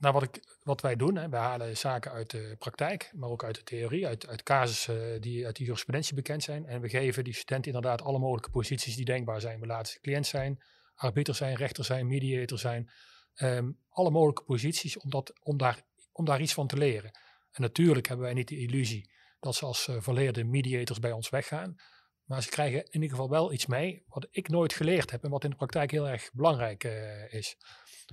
nou, 0.00 0.14
wat, 0.14 0.22
ik, 0.22 0.58
wat 0.62 0.80
wij 0.80 0.96
doen, 0.96 1.16
hè, 1.16 1.28
wij 1.28 1.40
halen 1.40 1.76
zaken 1.76 2.12
uit 2.12 2.30
de 2.30 2.56
praktijk, 2.58 3.10
maar 3.14 3.28
ook 3.28 3.44
uit 3.44 3.54
de 3.54 3.62
theorie, 3.62 4.06
uit, 4.06 4.26
uit 4.26 4.42
casussen 4.42 5.20
die 5.20 5.46
uit 5.46 5.56
de 5.56 5.64
jurisprudentie 5.64 6.14
bekend 6.14 6.42
zijn. 6.42 6.66
En 6.66 6.80
we 6.80 6.88
geven 6.88 7.24
die 7.24 7.34
studenten 7.34 7.72
inderdaad 7.72 8.02
alle 8.02 8.18
mogelijke 8.18 8.50
posities 8.50 8.96
die 8.96 9.04
denkbaar 9.04 9.40
zijn. 9.40 9.60
We 9.60 9.66
laten 9.66 9.92
ze 9.92 10.00
cliënt 10.00 10.26
zijn, 10.26 10.62
arbiter 10.94 11.34
zijn, 11.34 11.56
rechter 11.56 11.84
zijn, 11.84 12.06
mediator 12.06 12.58
zijn. 12.58 12.90
Um, 13.36 13.78
alle 13.88 14.10
mogelijke 14.10 14.42
posities 14.42 14.98
om, 14.98 15.10
dat, 15.10 15.32
om, 15.42 15.56
daar, 15.56 15.82
om 16.12 16.24
daar 16.24 16.40
iets 16.40 16.54
van 16.54 16.66
te 16.66 16.76
leren. 16.76 17.10
En 17.50 17.62
natuurlijk 17.62 18.06
hebben 18.06 18.26
wij 18.26 18.34
niet 18.34 18.48
de 18.48 18.58
illusie 18.58 19.10
dat 19.40 19.54
ze 19.54 19.64
als 19.64 19.86
uh, 19.88 19.96
verleerde 19.98 20.44
mediators 20.44 20.98
bij 20.98 21.12
ons 21.12 21.28
weggaan. 21.28 21.76
Maar 22.24 22.42
ze 22.42 22.48
krijgen 22.48 22.84
in 22.84 23.02
ieder 23.02 23.10
geval 23.10 23.28
wel 23.28 23.52
iets 23.52 23.66
mee 23.66 24.04
wat 24.08 24.28
ik 24.30 24.48
nooit 24.48 24.72
geleerd 24.72 25.10
heb 25.10 25.24
en 25.24 25.30
wat 25.30 25.44
in 25.44 25.50
de 25.50 25.56
praktijk 25.56 25.90
heel 25.90 26.08
erg 26.08 26.30
belangrijk 26.32 26.84
uh, 26.84 27.32
is. 27.32 27.56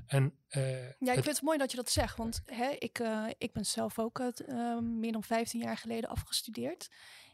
En, 0.06 0.38
uh, 0.58 0.90
ja, 0.90 1.14
ik 1.14 1.24
vind 1.24 1.26
het 1.26 1.42
mooi 1.42 1.58
dat 1.58 1.72
je 1.72 1.78
dat 1.78 1.90
zegt, 1.90 2.18
want 2.18 2.42
hè, 2.46 2.70
ik, 2.70 3.00
uh, 3.00 3.28
ik 3.38 3.54
ben 3.54 3.66
zelf 3.66 4.00
ook 4.00 4.20
uh, 4.20 4.78
meer 4.80 5.12
dan 5.12 5.24
15 5.24 5.60
jaar 5.60 5.78
geleden 5.78 6.10
afgestudeerd. 6.10 6.90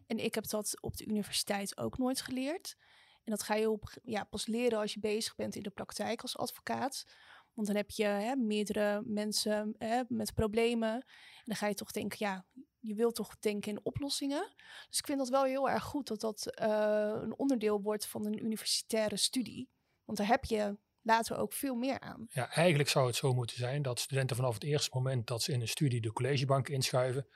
En 0.08 0.20
ik 0.20 0.36
heb 0.36 0.48
dat 0.48 0.82
op 0.82 0.98
de 0.98 1.05
universiteit 1.05 1.77
ook 1.77 1.98
nooit 1.98 2.22
geleerd. 2.22 2.75
En 3.24 3.32
dat 3.32 3.43
ga 3.43 3.55
je 3.55 3.70
op, 3.70 3.93
ja, 4.03 4.24
pas 4.24 4.46
leren 4.46 4.79
als 4.79 4.93
je 4.93 5.00
bezig 5.00 5.36
bent 5.36 5.55
in 5.55 5.63
de 5.63 5.70
praktijk 5.70 6.22
als 6.22 6.38
advocaat. 6.38 7.05
Want 7.53 7.67
dan 7.67 7.75
heb 7.75 7.89
je 7.89 8.03
hè, 8.03 8.36
meerdere 8.36 9.01
mensen 9.05 9.75
hè, 9.77 10.01
met 10.08 10.34
problemen. 10.34 10.93
En 10.93 11.43
dan 11.43 11.55
ga 11.55 11.67
je 11.67 11.74
toch 11.74 11.91
denken, 11.91 12.17
ja, 12.20 12.46
je 12.79 12.96
wilt 12.96 13.15
toch 13.15 13.39
denken 13.39 13.72
in 13.72 13.86
oplossingen. 13.86 14.53
Dus 14.89 15.00
ik 15.00 15.05
vind 15.05 15.17
dat 15.17 15.29
wel 15.29 15.43
heel 15.43 15.70
erg 15.70 15.84
goed 15.84 16.08
dat 16.08 16.22
dat 16.22 16.48
een 16.53 17.38
onderdeel 17.38 17.82
wordt 17.82 18.05
van 18.05 18.25
een 18.25 18.43
universitaire 18.43 19.17
studie. 19.17 19.70
Want 20.05 20.17
daar 20.17 20.27
heb 20.27 20.46
je 20.46 20.77
laten 21.03 21.36
we 21.36 21.41
ook 21.41 21.53
veel 21.53 21.75
meer 21.75 22.00
aan. 22.00 22.25
Ja, 22.29 22.50
eigenlijk 22.50 22.89
zou 22.89 23.07
het 23.07 23.15
zo 23.15 23.33
moeten 23.33 23.57
zijn 23.57 23.81
dat 23.81 24.00
studenten 24.00 24.36
vanaf 24.36 24.53
het 24.53 24.63
eerste 24.63 24.89
moment 24.93 25.27
dat 25.27 25.41
ze 25.41 25.51
in 25.51 25.62
een 25.62 25.67
studie 25.67 26.01
de 26.01 26.12
collegebank 26.12 26.69
inschuiven, 26.69 27.27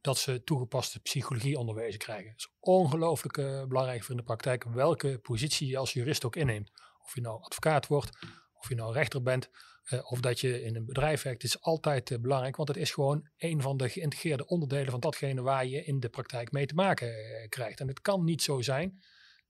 dat 0.00 0.18
ze 0.18 0.42
toegepaste 0.44 1.00
psychologie 1.00 1.58
onderwezen 1.58 1.98
krijgen. 1.98 2.30
Het 2.30 2.38
is 2.38 2.54
ongelooflijk 2.60 3.36
uh, 3.36 3.64
belangrijk 3.64 4.02
voor 4.02 4.10
in 4.10 4.16
de 4.16 4.22
praktijk 4.22 4.64
welke 4.64 5.18
positie 5.18 5.68
je 5.68 5.78
als 5.78 5.92
jurist 5.92 6.24
ook 6.24 6.36
inneemt. 6.36 6.70
Of 7.04 7.14
je 7.14 7.20
nou 7.20 7.42
advocaat 7.42 7.86
wordt, 7.86 8.18
of 8.52 8.68
je 8.68 8.74
nou 8.74 8.92
rechter 8.92 9.22
bent, 9.22 9.50
uh, 9.92 10.12
of 10.12 10.20
dat 10.20 10.40
je 10.40 10.62
in 10.62 10.76
een 10.76 10.84
bedrijf 10.84 11.22
werkt, 11.22 11.42
is 11.42 11.60
altijd 11.60 12.10
uh, 12.10 12.18
belangrijk, 12.18 12.56
want 12.56 12.68
het 12.68 12.78
is 12.78 12.90
gewoon 12.90 13.28
een 13.36 13.62
van 13.62 13.76
de 13.76 13.88
geïntegreerde 13.88 14.46
onderdelen 14.46 14.90
van 14.90 15.00
datgene 15.00 15.42
waar 15.42 15.66
je 15.66 15.84
in 15.84 16.00
de 16.00 16.08
praktijk 16.08 16.52
mee 16.52 16.66
te 16.66 16.74
maken 16.74 17.14
krijgt. 17.48 17.80
En 17.80 17.88
het 17.88 18.00
kan 18.00 18.24
niet 18.24 18.42
zo 18.42 18.60
zijn 18.60 19.00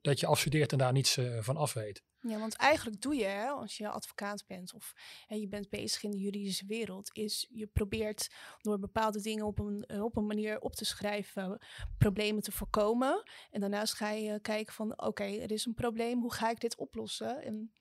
dat 0.05 0.21
je 0.21 0.27
afstudeert 0.27 0.73
en 0.73 0.79
daar 0.79 0.93
niets 0.93 1.19
van 1.41 1.57
af 1.57 1.73
weet. 1.73 2.03
Ja, 2.21 2.39
want 2.39 2.57
eigenlijk 2.57 3.01
doe 3.01 3.15
je, 3.15 3.25
hè, 3.25 3.49
als 3.49 3.77
je 3.77 3.89
advocaat 3.89 4.45
bent 4.47 4.75
of 4.75 4.93
hè, 5.27 5.35
je 5.35 5.49
bent 5.49 5.69
bezig 5.69 6.03
in 6.03 6.11
de 6.11 6.19
juridische 6.19 6.67
wereld, 6.67 7.11
is 7.13 7.49
je 7.51 7.67
probeert 7.67 8.29
door 8.61 8.79
bepaalde 8.79 9.21
dingen 9.21 9.47
op 9.47 9.59
een, 9.59 10.03
op 10.03 10.17
een 10.17 10.27
manier 10.27 10.61
op 10.61 10.75
te 10.75 10.85
schrijven, 10.85 11.59
problemen 11.99 12.43
te 12.43 12.53
voorkomen. 12.53 13.23
En 13.51 13.61
daarnaast 13.61 13.95
ga 13.95 14.11
je 14.11 14.41
kijken 14.41 14.75
van, 14.75 15.03
oké, 15.03 15.25
er 15.25 15.51
is 15.51 15.65
een 15.65 15.75
probleem, 15.75 16.21
hoe 16.21 16.35
ga 16.35 16.51
ik 16.51 16.61
dit 16.61 16.77
oplossen? 16.77 17.43
En 17.43 17.73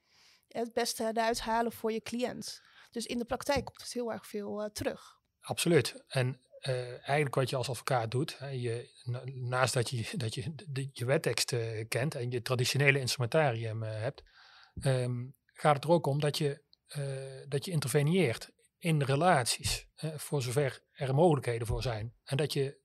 het 0.48 0.74
beste 0.74 1.03
eruit 1.03 1.39
halen 1.39 1.72
voor 1.72 1.92
je 1.92 2.01
cliënt. 2.01 2.62
Dus 2.92 3.06
in 3.06 3.18
de 3.18 3.25
praktijk 3.25 3.65
komt 3.65 3.82
het 3.82 3.94
heel 3.94 4.12
erg 4.12 4.27
veel 4.27 4.63
uh, 4.63 4.70
terug. 4.70 5.20
Absoluut. 5.39 6.03
En 6.08 6.39
uh, 6.67 6.91
eigenlijk 6.91 7.36
wat 7.36 7.50
je 7.50 7.55
als 7.55 7.70
advocaat 7.70 8.12
doet, 8.12 8.39
hè, 8.39 8.48
je, 8.48 8.89
naast 9.34 9.74
dat 9.74 9.89
je, 9.89 10.17
dat 10.17 10.36
je 10.36 10.55
de, 10.67 10.89
je 10.91 11.05
wettekst 11.05 11.51
uh, 11.51 11.86
kent 11.88 12.15
en 12.15 12.32
je 12.32 12.41
traditionele 12.41 13.00
instrumentarium 13.00 13.84
hebt, 13.84 14.24
um, 14.82 15.36
gaat 15.46 15.75
het 15.75 15.84
er 15.84 15.89
ook 15.91 16.08
om 16.08 16.20
dat 16.20 16.38
je, 16.38 16.62
dat 17.48 17.65
je 17.65 17.72
interveneert 17.72 18.51
in 18.77 19.01
relaties, 19.01 19.88
voor 19.96 20.41
zover 20.41 20.84
er 20.91 21.15
mogelijkheden 21.15 21.67
voor 21.67 21.82
zijn. 21.82 22.13
En 22.24 22.38
dat 22.38 22.53
je 22.53 22.79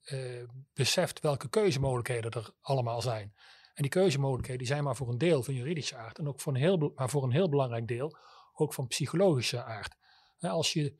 beseft 0.74 1.20
welke 1.20 1.48
keuzemogelijkheden 1.48 2.30
er 2.30 2.50
allemaal 2.60 3.02
zijn. 3.02 3.34
En 3.74 3.82
die 3.82 3.90
keuzemogelijkheden 3.90 4.58
die 4.58 4.72
zijn 4.72 4.84
maar 4.84 4.96
voor 4.96 5.08
een 5.08 5.18
deel 5.18 5.42
van 5.42 5.54
juridische 5.54 5.96
aard 5.96 6.18
en 6.18 6.28
ook 6.28 6.40
voor 6.40 6.54
een 6.54 6.60
heel, 6.60 6.92
maar 6.94 7.10
voor 7.10 7.22
een 7.22 7.32
heel 7.32 7.48
belangrijk 7.48 7.88
deel 7.88 8.16
ook 8.52 8.74
van 8.74 8.86
psychologische 8.86 9.62
aard. 9.62 9.96
Als 10.38 10.72
je 10.72 10.96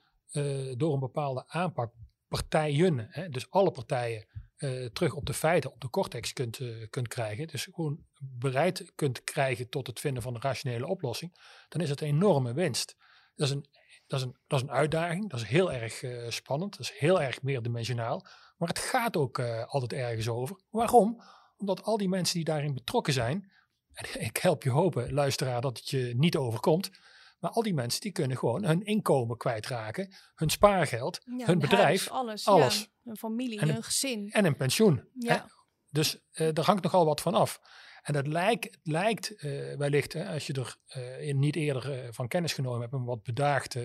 door 0.76 0.92
een 0.92 1.00
bepaalde 1.00 1.44
aanpak 1.47 1.92
partijen, 2.28 3.06
hè, 3.11 3.28
dus 3.28 3.50
alle 3.50 3.70
partijen, 3.70 4.26
uh, 4.58 4.87
terug 4.87 5.14
op 5.14 5.26
de 5.26 5.35
feiten, 5.35 5.73
op 5.73 5.80
de 5.80 5.90
cortex 5.90 6.32
kunt, 6.32 6.58
uh, 6.58 6.87
kunt 6.90 7.08
krijgen, 7.08 7.47
dus 7.47 7.68
gewoon 7.73 8.04
bereid 8.20 8.92
kunt 8.94 9.25
krijgen 9.25 9.68
tot 9.68 9.87
het 9.87 10.00
vinden 10.00 10.23
van 10.23 10.35
een 10.35 10.40
rationele 10.40 10.87
oplossing, 10.87 11.38
dan 11.68 11.80
is 11.80 11.90
het 11.90 12.00
een 12.00 12.08
enorme 12.08 12.52
winst. 12.52 12.97
Dat 13.35 13.47
is 13.47 13.54
een, 13.54 13.66
dat 14.06 14.18
is 14.18 14.26
een, 14.26 14.37
dat 14.47 14.58
is 14.58 14.68
een 14.68 14.75
uitdaging, 14.75 15.30
dat 15.30 15.40
is 15.40 15.47
heel 15.47 15.73
erg 15.73 16.04
spannend, 16.28 16.76
dat 16.76 16.80
is 16.80 16.99
heel 16.99 17.23
erg 17.23 17.42
meerdimensionaal, 17.42 18.26
maar 18.56 18.68
het 18.68 18.78
gaat 18.78 19.16
ook 19.16 19.40
altijd 19.66 19.92
ergens 19.92 20.28
over. 20.28 20.61
Waarom? 20.70 21.23
Omdat 21.56 21.82
al 21.82 21.97
die 21.97 22.08
mensen 22.08 22.35
die 22.35 22.44
daarin 22.44 22.75
betrokken 22.75 23.12
zijn, 23.12 23.50
en 23.92 24.20
ik 24.28 24.37
help 24.37 24.62
je 24.62 24.70
hopen, 24.70 25.12
luisteraar, 25.12 25.61
dat 25.61 25.78
het 25.78 25.88
je 25.88 26.12
niet 26.16 26.37
overkomt, 26.37 26.90
maar 27.38 27.50
al 27.50 27.62
die 27.62 27.75
mensen 27.75 28.00
die 28.00 28.12
kunnen 28.12 28.37
gewoon 28.37 28.64
hun 28.64 28.83
inkomen 28.83 29.37
kwijtraken, 29.37 30.14
hun 30.35 30.50
spaargeld, 30.50 31.21
hun 31.25 31.59
bedrijf, 31.59 32.11
alles. 32.11 32.47
alles. 32.47 32.78
Ja, 32.78 32.87
hun 33.02 33.16
familie, 33.16 33.61
hun 33.61 33.83
gezin. 33.83 34.30
En 34.30 34.45
een 34.45 34.57
pensioen. 34.57 35.09
Ja. 35.12 35.47
Dus 35.90 36.18
uh, 36.33 36.59
er 36.59 36.64
hangt 36.64 36.83
nogal 36.83 37.04
wat 37.04 37.21
van 37.21 37.35
af. 37.35 37.61
En 38.02 38.12
dat 38.12 38.26
lijkt, 38.26 38.78
lijkt 38.83 39.45
uh, 39.45 39.76
wellicht, 39.76 40.12
hè, 40.12 40.28
als 40.28 40.47
je 40.47 40.52
er 40.52 40.76
uh, 41.21 41.35
niet 41.35 41.57
eerder 41.57 42.14
van 42.14 42.28
kennis 42.28 42.52
genomen 42.52 42.80
hebt, 42.80 42.92
een 42.92 43.04
wat 43.04 43.23
bedaagd 43.23 43.76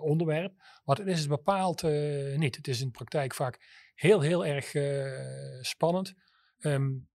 onderwerp. 0.00 0.54
Maar 0.84 0.96
het 0.96 1.06
is 1.06 1.18
het 1.18 1.28
bepaald 1.28 1.82
niet. 2.36 2.56
Het 2.56 2.68
is 2.68 2.80
in 2.80 2.86
de 2.86 2.92
praktijk 2.92 3.34
vaak 3.34 3.58
heel, 3.94 4.20
heel 4.20 4.46
erg 4.46 4.72
spannend. 5.60 6.14
Um, 6.58 7.08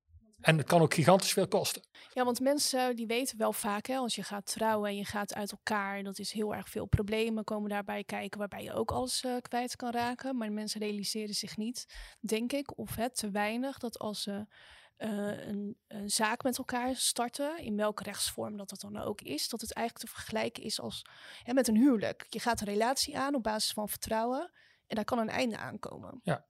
en 0.45 0.57
het 0.57 0.67
kan 0.67 0.81
ook 0.81 0.93
gigantisch 0.93 1.33
veel 1.33 1.47
kosten. 1.47 1.81
Ja, 2.13 2.23
want 2.23 2.39
mensen 2.39 2.95
die 2.95 3.07
weten 3.07 3.37
wel 3.37 3.53
vaak, 3.53 3.85
hè, 3.85 3.95
als 3.95 4.15
je 4.15 4.23
gaat 4.23 4.45
trouwen 4.45 4.89
en 4.89 4.95
je 4.95 5.05
gaat 5.05 5.33
uit 5.33 5.51
elkaar, 5.51 6.03
dat 6.03 6.19
is 6.19 6.31
heel 6.31 6.55
erg 6.55 6.69
veel 6.69 6.85
problemen 6.85 7.43
komen 7.43 7.69
daarbij 7.69 8.03
kijken, 8.03 8.39
waarbij 8.39 8.63
je 8.63 8.73
ook 8.73 8.91
alles 8.91 9.23
uh, 9.23 9.35
kwijt 9.41 9.75
kan 9.75 9.91
raken. 9.91 10.37
Maar 10.37 10.51
mensen 10.51 10.81
realiseren 10.81 11.33
zich 11.33 11.57
niet, 11.57 11.85
denk 12.19 12.51
ik, 12.51 12.77
of 12.77 12.95
het 12.95 13.15
te 13.15 13.29
weinig, 13.29 13.77
dat 13.77 13.99
als 13.99 14.21
ze 14.21 14.45
uh, 14.97 15.47
een, 15.47 15.77
een, 15.87 16.09
zaak 16.09 16.43
met 16.43 16.57
elkaar 16.57 16.95
starten, 16.95 17.57
in 17.57 17.75
welke 17.75 18.03
rechtsvorm 18.03 18.57
dat 18.57 18.69
dat 18.69 18.81
dan 18.81 18.97
ook 18.97 19.21
is, 19.21 19.49
dat 19.49 19.61
het 19.61 19.73
eigenlijk 19.73 20.07
te 20.07 20.13
vergelijken 20.15 20.63
is 20.63 20.79
als 20.79 21.05
hè, 21.43 21.53
met 21.53 21.67
een 21.67 21.77
huwelijk. 21.77 22.25
Je 22.29 22.39
gaat 22.39 22.59
een 22.59 22.67
relatie 22.67 23.17
aan 23.17 23.35
op 23.35 23.43
basis 23.43 23.71
van 23.71 23.89
vertrouwen 23.89 24.51
en 24.87 24.95
daar 24.95 25.05
kan 25.05 25.19
een 25.19 25.29
einde 25.29 25.57
aankomen. 25.57 26.19
Ja, 26.23 26.45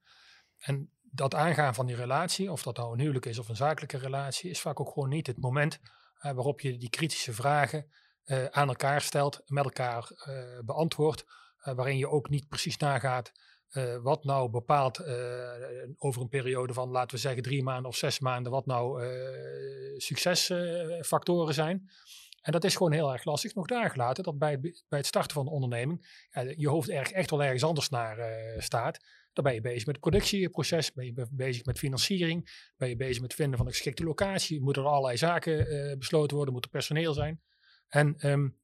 en 0.59 0.94
dat 1.15 1.35
aangaan 1.35 1.75
van 1.75 1.85
die 1.85 1.95
relatie, 1.95 2.51
of 2.51 2.63
dat 2.63 2.77
nou 2.77 2.93
een 2.93 2.99
huwelijk 2.99 3.25
is 3.25 3.39
of 3.39 3.49
een 3.49 3.55
zakelijke 3.55 3.97
relatie, 3.97 4.49
is 4.49 4.61
vaak 4.61 4.79
ook 4.79 4.91
gewoon 4.91 5.09
niet 5.09 5.27
het 5.27 5.39
moment 5.39 5.79
uh, 5.81 6.31
waarop 6.31 6.61
je 6.61 6.77
die 6.77 6.89
kritische 6.89 7.33
vragen 7.33 7.85
uh, 8.25 8.45
aan 8.45 8.67
elkaar 8.67 9.01
stelt, 9.01 9.41
met 9.45 9.63
elkaar 9.63 10.11
uh, 10.27 10.59
beantwoordt, 10.65 11.25
waarin 11.63 11.97
je 11.97 12.09
ook 12.09 12.29
niet 12.29 12.49
precies 12.49 12.77
nagaat 12.77 13.31
wat 14.01 14.23
nou 14.23 14.49
bepaalt 14.49 14.99
over 15.97 16.21
een 16.21 16.29
periode 16.29 16.73
van, 16.73 16.89
laten 16.89 17.15
we 17.15 17.21
zeggen, 17.21 17.41
drie 17.41 17.63
maanden 17.63 17.85
of 17.85 17.95
zes 17.95 18.19
maanden, 18.19 18.51
wat 18.51 18.65
nou 18.65 19.03
succesfactoren 19.97 21.53
zijn. 21.53 21.89
En 22.41 22.51
dat 22.51 22.63
is 22.63 22.75
gewoon 22.75 22.91
heel 22.91 23.13
erg 23.13 23.23
lastig. 23.23 23.55
Nog 23.55 23.65
daar 23.65 23.89
gelaten 23.89 24.23
dat 24.23 24.37
bij, 24.37 24.59
bij 24.59 24.99
het 24.99 25.05
starten 25.05 25.33
van 25.33 25.45
een 25.45 25.51
onderneming 25.51 26.25
je 26.55 26.69
hoofd 26.69 26.89
erg, 26.89 27.11
echt 27.11 27.29
wel 27.29 27.43
ergens 27.43 27.63
anders 27.63 27.89
naar 27.89 28.17
staat. 28.57 28.99
Dan 29.35 29.43
ben 29.43 29.53
je 29.53 29.61
bezig 29.61 29.85
met 29.85 29.95
het 29.95 29.99
productieproces, 29.99 30.93
ben 30.93 31.05
je 31.05 31.27
bezig 31.31 31.65
met 31.65 31.77
financiering, 31.77 32.69
ben 32.77 32.89
je 32.89 32.95
bezig 32.95 33.21
met 33.21 33.31
het 33.31 33.39
vinden 33.39 33.57
van 33.57 33.65
een 33.65 33.73
geschikte 33.73 34.03
locatie, 34.03 34.61
moeten 34.61 34.83
er 34.83 34.89
allerlei 34.89 35.17
zaken 35.17 35.73
uh, 35.73 35.97
besloten 35.97 36.35
worden, 36.35 36.53
moet 36.53 36.63
er 36.63 36.69
personeel 36.69 37.13
zijn. 37.13 37.41
En 37.87 38.29
um, 38.29 38.57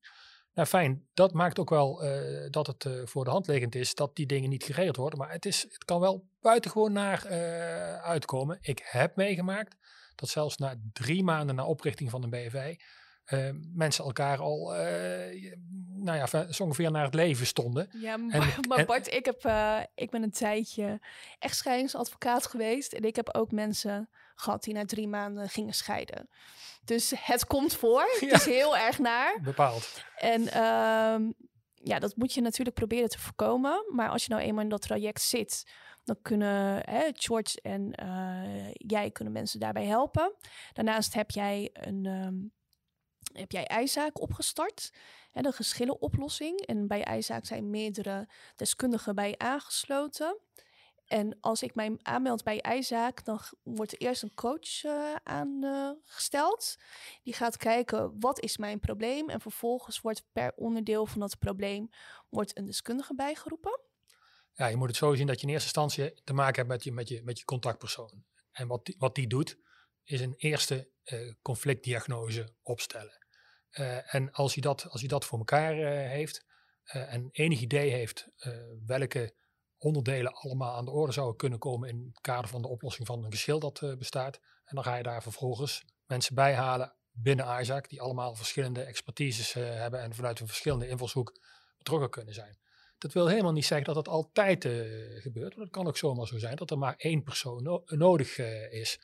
nou 0.54 0.68
fijn, 0.68 1.08
dat 1.14 1.34
maakt 1.34 1.60
ook 1.60 1.70
wel 1.70 2.06
uh, 2.06 2.50
dat 2.50 2.68
het 2.68 2.86
uh, 2.86 3.06
voor 3.06 3.24
de 3.24 3.30
hand 3.30 3.48
liggend 3.48 3.76
is 3.76 3.96
dat 3.96 4.16
die 4.16 4.26
dingen 4.26 4.50
niet 4.50 4.64
geregeld 4.64 4.96
worden. 4.96 5.20
Maar 5.20 5.32
het, 5.32 5.46
is, 5.46 5.62
het 5.62 5.86
kan 5.86 6.00
wel 6.00 6.28
buitengewoon 6.42 6.92
naar 6.92 7.28
uitkomen. 8.02 8.58
Ik 8.62 8.82
heb 8.84 9.16
meegemaakt 9.16 9.76
dat 10.16 10.30
zelfs 10.30 10.58
na 10.58 10.76
drie 10.94 11.24
maanden 11.24 11.56
na 11.56 11.66
oprichting 11.66 12.10
van 12.10 12.24
een 12.24 12.30
BV 12.30 12.76
uh, 13.34 13.50
mensen 13.74 14.06
elkaar 14.06 14.40
al, 14.40 14.76
uh, 14.76 15.54
nou 15.94 16.18
ja, 16.18 16.52
zo 16.52 16.64
ongeveer 16.64 16.92
naar 16.92 17.04
het 17.04 17.14
leven 17.14 17.46
stonden. 17.46 17.90
Ja, 17.92 18.18
maar, 18.28 18.60
maar 18.68 18.86
Bart, 18.86 19.14
ik, 19.14 19.26
heb, 19.26 19.46
uh, 19.46 19.80
ik 19.96 20.10
ben 20.10 20.24
een 20.24 20.32
tijdje 20.32 21.00
echtscheidingsadvocaat 21.40 22.48
geweest. 22.48 22.94
En 22.94 23.04
ik 23.04 23.16
heb 23.16 23.36
ook 23.36 23.52
mensen 23.52 24.10
gehad 24.36 24.64
die 24.64 24.74
na 24.74 24.86
drie 24.86 25.08
maanden 25.08 25.50
gingen 25.50 25.74
scheiden. 25.74 26.30
Dus 26.84 27.14
het 27.18 27.46
komt 27.46 27.74
voor. 27.74 28.10
Ja. 28.20 28.28
Het 28.28 28.36
is 28.36 28.46
heel 28.46 28.78
erg 28.78 29.00
naar. 29.00 29.40
Bepaald. 29.44 30.04
En 30.16 30.42
um, 30.42 31.34
ja, 31.74 32.00
dat 32.00 32.16
moet 32.16 32.34
je 32.34 32.42
natuurlijk 32.42 32.76
proberen 32.76 33.10
te 33.10 33.20
voorkomen. 33.20 33.86
Maar 33.94 34.10
als 34.10 34.24
je 34.24 34.30
nou 34.30 34.42
eenmaal 34.42 34.64
in 34.64 34.70
dat 34.70 34.82
traject 34.82 35.22
zit, 35.22 35.72
dan 36.04 36.18
kunnen 36.22 36.82
hè, 36.90 37.10
George 37.14 37.62
en 37.62 37.94
jij 38.74 39.12
kunnen 39.12 39.34
mensen 39.34 39.60
daarbij 39.60 39.86
helpen. 39.86 40.34
Daarnaast 40.74 41.14
heb 41.14 41.32
jij 41.32 41.70
een... 41.74 42.06
Um, 42.06 42.52
heb 43.34 43.52
jij 43.52 43.68
IJzaak 43.68 44.22
opgestart. 44.22 44.94
En 45.32 45.46
een 45.46 45.54
geschillenoplossing. 45.54 46.60
En 46.60 46.88
bij 46.88 47.04
IJzaak 47.04 47.46
zijn 47.46 47.70
meerdere 47.70 48.30
deskundigen 48.56 49.16
bij 49.16 49.38
aangesloten. 49.38 50.40
En 51.06 51.38
als 51.40 51.64
ik 51.64 51.76
mij 51.76 51.98
aanmeld 52.02 52.44
bij 52.44 52.62
IJzaak, 52.62 53.26
dan 53.26 53.40
wordt 53.64 53.92
er 53.92 53.98
eerst 53.98 54.24
een 54.24 54.34
coach 54.34 54.84
uh, 54.84 55.16
aangesteld. 55.24 56.76
Die 57.24 57.34
gaat 57.34 57.58
kijken, 57.58 58.20
wat 58.20 58.40
is 58.40 58.58
mijn 58.58 58.80
probleem? 58.80 59.30
En 59.30 59.42
vervolgens 59.42 60.02
wordt 60.02 60.24
per 60.32 60.54
onderdeel 60.56 61.06
van 61.06 61.20
dat 61.20 61.40
probleem 61.40 61.90
wordt 62.30 62.58
een 62.58 62.66
deskundige 62.66 63.16
bijgeroepen. 63.16 63.80
Ja, 64.54 64.68
je 64.68 64.76
moet 64.76 64.88
het 64.88 64.98
zo 64.98 65.14
zien 65.14 65.28
dat 65.28 65.42
je 65.42 65.48
in 65.48 65.54
eerste 65.54 65.80
instantie 65.82 66.22
te 66.24 66.34
maken 66.34 66.56
hebt 66.56 66.68
met 66.68 66.84
je, 66.84 66.92
met 66.92 67.08
je, 67.08 67.24
met 67.24 67.40
je 67.40 67.46
contactpersoon. 67.46 68.24
En 68.52 68.68
wat 68.68 68.86
die, 68.86 68.96
wat 68.98 69.16
die 69.16 69.28
doet, 69.28 69.58
is 70.04 70.22
een 70.22 70.36
eerste 70.38 70.90
uh, 71.06 71.34
conflictdiagnose 71.42 72.54
opstellen. 72.64 73.21
Uh, 73.80 74.16
en 74.16 74.32
als 74.32 74.54
hij 74.54 74.62
dat, 74.62 74.88
als 74.90 75.00
hij 75.00 75.10
dat 75.10 75.26
voor 75.26 75.38
elkaar 75.38 75.78
uh, 75.78 75.88
heeft 76.10 76.46
uh, 76.94 77.14
en 77.14 77.30
enig 77.32 77.60
idee 77.60 77.92
heeft 77.92 78.28
welke 78.86 79.34
onderdelen 79.78 80.34
allemaal 80.34 80.76
aan 80.76 80.86
de 80.86 80.92
orde 80.92 81.12
zouden 81.12 81.38
kunnen 81.38 81.60
komen 81.60 81.90
in 81.90 82.10
het 82.14 82.22
kader 82.22 82.50
van 82.50 82.62
de 82.62 82.68
oplossing 82.68 83.08
van 83.08 83.24
een 83.24 83.32
geschil 83.32 83.60
dat 83.60 83.96
bestaat. 83.98 84.40
En 84.66 84.76
dan 84.76 84.84
ga 84.84 84.96
je 84.96 85.04
daar 85.04 85.22
vervolgens 85.22 85.86
mensen 86.06 86.36
bij 86.36 86.54
halen 86.54 86.96
binnen 87.12 87.62
Isaac 87.62 87.90
die 87.90 88.02
allemaal 88.02 88.36
verschillende 88.36 88.82
expertises 88.82 89.54
hebben 89.54 90.00
en 90.00 90.14
vanuit 90.14 90.40
een 90.40 90.48
verschillende 90.48 90.88
invalshoek 90.88 91.40
betrokken 91.78 92.10
kunnen 92.10 92.34
zijn. 92.34 92.60
Dat 92.98 93.14
wil 93.14 93.28
helemaal 93.28 93.52
niet 93.52 93.66
zeggen 93.66 93.94
dat 93.94 94.06
dat 94.06 94.14
altijd 94.14 94.64
gebeurt. 95.22 95.56
Want 95.56 95.68
het 95.68 95.70
kan 95.70 95.88
ook 95.88 95.98
zomaar 95.98 96.28
zo 96.28 96.38
zijn 96.38 96.56
dat 96.56 96.72
er 96.72 96.78
maar 96.78 96.96
één 96.98 97.24
persoon 97.24 97.64
no 97.64 97.84
nodig 97.86 98.38
is 98.70 99.00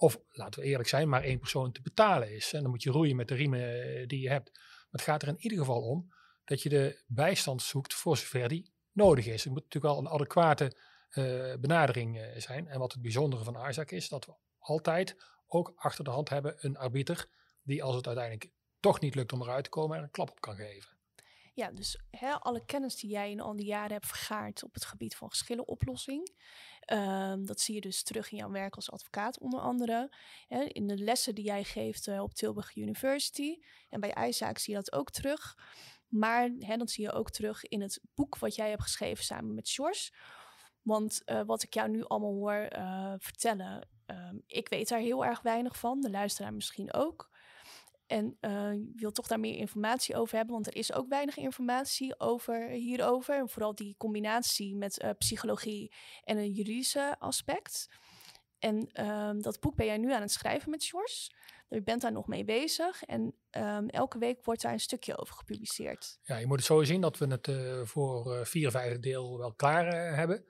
of, 0.00 0.20
laten 0.30 0.60
we 0.60 0.66
eerlijk 0.66 0.88
zijn, 0.88 1.08
maar 1.08 1.22
één 1.22 1.38
persoon 1.38 1.72
te 1.72 1.82
betalen 1.82 2.34
is. 2.34 2.52
En 2.52 2.62
dan 2.62 2.70
moet 2.70 2.82
je 2.82 2.90
roeien 2.90 3.16
met 3.16 3.28
de 3.28 3.34
riemen 3.34 3.60
eh, 3.60 4.06
die 4.06 4.20
je 4.20 4.28
hebt. 4.28 4.50
Maar 4.52 4.86
het 4.90 5.00
gaat 5.00 5.22
er 5.22 5.28
in 5.28 5.38
ieder 5.38 5.58
geval 5.58 5.82
om 5.82 6.12
dat 6.44 6.62
je 6.62 6.68
de 6.68 7.02
bijstand 7.06 7.62
zoekt 7.62 7.94
voor 7.94 8.16
zover 8.16 8.48
die 8.48 8.72
nodig 8.92 9.26
is. 9.26 9.44
Het 9.44 9.52
moet 9.52 9.62
natuurlijk 9.62 9.94
wel 9.94 10.04
een 10.04 10.12
adequate 10.12 10.76
uh, 11.10 11.54
benadering 11.60 12.16
uh, 12.16 12.26
zijn. 12.36 12.68
En 12.68 12.78
wat 12.78 12.92
het 12.92 13.02
bijzondere 13.02 13.44
van 13.44 13.68
Isaac 13.68 13.90
is, 13.90 14.08
dat 14.08 14.26
we 14.26 14.32
altijd 14.58 15.16
ook 15.46 15.72
achter 15.76 16.04
de 16.04 16.10
hand 16.10 16.28
hebben 16.28 16.54
een 16.58 16.76
arbiter 16.76 17.28
die 17.62 17.82
als 17.82 17.96
het 17.96 18.06
uiteindelijk 18.06 18.50
toch 18.80 19.00
niet 19.00 19.14
lukt 19.14 19.32
om 19.32 19.42
eruit 19.42 19.64
te 19.64 19.70
komen, 19.70 19.96
er 19.96 20.02
een 20.02 20.10
klap 20.10 20.30
op 20.30 20.40
kan 20.40 20.56
geven. 20.56 20.97
Ja, 21.58 21.70
dus 21.70 21.98
hè, 22.10 22.32
alle 22.32 22.64
kennis 22.64 22.96
die 22.96 23.10
jij 23.10 23.30
in 23.30 23.40
al 23.40 23.56
die 23.56 23.66
jaren 23.66 23.92
hebt 23.92 24.06
vergaard 24.06 24.62
op 24.62 24.74
het 24.74 24.84
gebied 24.84 25.16
van 25.16 25.28
geschillenoplossing. 25.28 26.30
Um, 26.92 27.46
dat 27.46 27.60
zie 27.60 27.74
je 27.74 27.80
dus 27.80 28.02
terug 28.02 28.30
in 28.30 28.36
jouw 28.36 28.50
werk 28.50 28.74
als 28.74 28.90
advocaat 28.90 29.38
onder 29.38 29.60
andere. 29.60 30.12
Hè, 30.48 30.62
in 30.62 30.86
de 30.86 30.96
lessen 30.96 31.34
die 31.34 31.44
jij 31.44 31.64
geeft 31.64 32.06
uh, 32.06 32.22
op 32.22 32.34
Tilburg 32.34 32.76
University. 32.76 33.58
En 33.88 34.00
bij 34.00 34.10
IJzaak 34.12 34.58
zie 34.58 34.74
je 34.74 34.80
dat 34.80 34.92
ook 34.92 35.10
terug. 35.10 35.58
Maar 36.08 36.50
hè, 36.58 36.76
dat 36.76 36.90
zie 36.90 37.04
je 37.04 37.12
ook 37.12 37.30
terug 37.30 37.64
in 37.64 37.80
het 37.80 38.00
boek 38.14 38.38
wat 38.38 38.54
jij 38.54 38.68
hebt 38.70 38.82
geschreven 38.82 39.24
samen 39.24 39.54
met 39.54 39.68
Sjors. 39.68 40.12
Want 40.82 41.22
uh, 41.26 41.42
wat 41.46 41.62
ik 41.62 41.74
jou 41.74 41.88
nu 41.88 42.04
allemaal 42.04 42.34
hoor 42.34 42.68
uh, 42.76 43.14
vertellen, 43.18 43.88
um, 44.06 44.42
ik 44.46 44.68
weet 44.68 44.88
daar 44.88 45.00
heel 45.00 45.24
erg 45.24 45.40
weinig 45.40 45.78
van. 45.78 46.00
De 46.00 46.10
luisteraar 46.10 46.54
misschien 46.54 46.92
ook. 46.92 47.30
En 48.08 48.36
uh, 48.40 48.72
je 48.72 48.92
wil 48.94 49.10
toch 49.10 49.26
daar 49.26 49.40
meer 49.40 49.56
informatie 49.56 50.16
over 50.16 50.36
hebben, 50.36 50.54
want 50.54 50.66
er 50.66 50.76
is 50.76 50.92
ook 50.92 51.08
weinig 51.08 51.36
informatie 51.36 52.20
over 52.20 52.68
hierover. 52.68 53.36
En 53.36 53.48
vooral 53.48 53.74
die 53.74 53.94
combinatie 53.98 54.76
met 54.76 55.02
uh, 55.02 55.10
psychologie 55.18 55.92
en 56.24 56.36
een 56.36 56.50
juridische 56.50 57.16
aspect. 57.18 57.88
En 58.58 59.06
um, 59.08 59.42
dat 59.42 59.60
boek 59.60 59.74
ben 59.74 59.86
jij 59.86 59.98
nu 59.98 60.12
aan 60.12 60.20
het 60.20 60.30
schrijven 60.30 60.70
met 60.70 60.82
Sjors. 60.82 61.34
Je 61.68 61.82
bent 61.82 62.00
daar 62.00 62.12
nog 62.12 62.26
mee 62.26 62.44
bezig 62.44 63.04
en 63.04 63.34
um, 63.50 63.88
elke 63.88 64.18
week 64.18 64.44
wordt 64.44 64.62
daar 64.62 64.72
een 64.72 64.80
stukje 64.80 65.18
over 65.18 65.34
gepubliceerd. 65.34 66.18
Ja, 66.22 66.36
je 66.36 66.46
moet 66.46 66.56
het 66.56 66.66
zo 66.66 66.82
zien 66.82 67.00
dat 67.00 67.18
we 67.18 67.26
het 67.26 67.46
uh, 67.46 67.84
voor 67.84 68.46
vier 68.46 68.70
vijfde 68.70 69.00
deel 69.00 69.38
wel 69.38 69.54
klaar 69.54 70.16
hebben. 70.16 70.44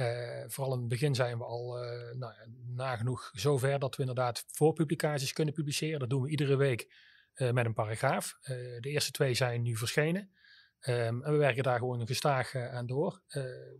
Uh, 0.00 0.44
vooral 0.46 0.72
in 0.72 0.78
het 0.80 0.88
begin 0.88 1.14
zijn 1.14 1.38
we 1.38 1.44
al 1.44 1.84
uh, 1.84 2.14
nou, 2.14 2.32
nagenoeg 2.74 3.30
zover 3.32 3.78
dat 3.78 3.94
we 3.94 4.00
inderdaad 4.00 4.44
voorpublicaties 4.46 5.32
kunnen 5.32 5.54
publiceren. 5.54 5.98
Dat 5.98 6.10
doen 6.10 6.22
we 6.22 6.30
iedere 6.30 6.56
week 6.56 6.94
uh, 7.34 7.50
met 7.50 7.66
een 7.66 7.74
paragraaf. 7.74 8.38
de 8.42 8.78
eerste 8.80 9.10
twee 9.10 9.34
zijn 9.34 9.62
nu 9.62 9.76
verschenen. 9.76 10.30
Um, 10.80 11.22
en 11.22 11.32
we 11.32 11.36
werken 11.36 11.62
daar 11.62 11.78
gewoon 11.78 12.06
gestaag 12.06 12.54
aan 12.54 12.86
door. 12.86 13.22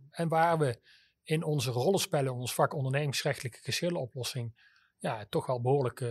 en 0.09 0.27
waar 0.27 0.57
we 0.57 0.79
in 1.23 1.43
onze 1.43 1.71
rollenspellen, 1.71 2.33
ons 2.33 2.53
vak 2.53 2.73
ondernemingsrechtelijke 2.73 3.59
geschillenoplossing, 3.61 4.65
ja, 4.97 5.25
toch 5.29 5.45
wel 5.45 5.61
behoorlijk 5.61 6.05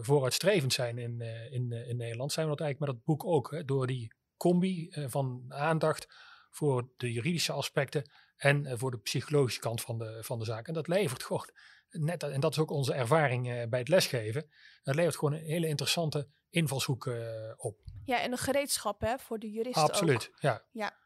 vooruitstrevend 0.00 0.72
zijn 0.72 0.98
in, 0.98 1.20
in, 1.50 1.72
in 1.72 1.96
Nederland, 1.96 2.32
zijn 2.32 2.46
we 2.46 2.56
dat 2.56 2.60
eigenlijk 2.60 2.78
met 2.78 2.88
het 2.88 3.04
boek 3.04 3.24
ook. 3.24 3.50
Hè, 3.50 3.64
door 3.64 3.86
die 3.86 4.12
combi 4.36 4.92
van 5.06 5.44
aandacht 5.48 6.06
voor 6.50 6.88
de 6.96 7.12
juridische 7.12 7.52
aspecten 7.52 8.10
en 8.42 8.64
uh, 8.64 8.72
voor 8.76 8.90
de 8.90 8.98
psychologische 8.98 9.60
kant 9.60 9.80
van 9.80 9.98
de, 9.98 10.18
van 10.22 10.38
de 10.38 10.44
zaak. 10.44 10.68
En 10.68 10.74
dat 10.74 10.88
levert 10.88 11.22
gewoon, 11.22 11.48
net, 11.90 12.22
en 12.22 12.40
dat 12.40 12.52
is 12.52 12.58
ook 12.58 12.70
onze 12.70 12.94
ervaring 12.94 13.48
uh, 13.48 13.62
bij 13.68 13.78
het 13.78 13.88
lesgeven, 13.88 14.50
dat 14.82 14.94
levert 14.94 15.16
gewoon 15.16 15.34
een 15.34 15.44
hele 15.44 15.66
interessante 15.66 16.28
invalshoek 16.50 17.06
uh, 17.06 17.52
op. 17.56 17.78
Ja, 18.04 18.20
en 18.20 18.32
een 18.32 18.38
gereedschap 18.38 19.00
hè, 19.00 19.18
voor 19.18 19.38
de 19.38 19.50
juristen 19.50 19.82
Absoluut, 19.82 20.28
ook. 20.32 20.40
ja. 20.40 20.62
ja. 20.72 21.00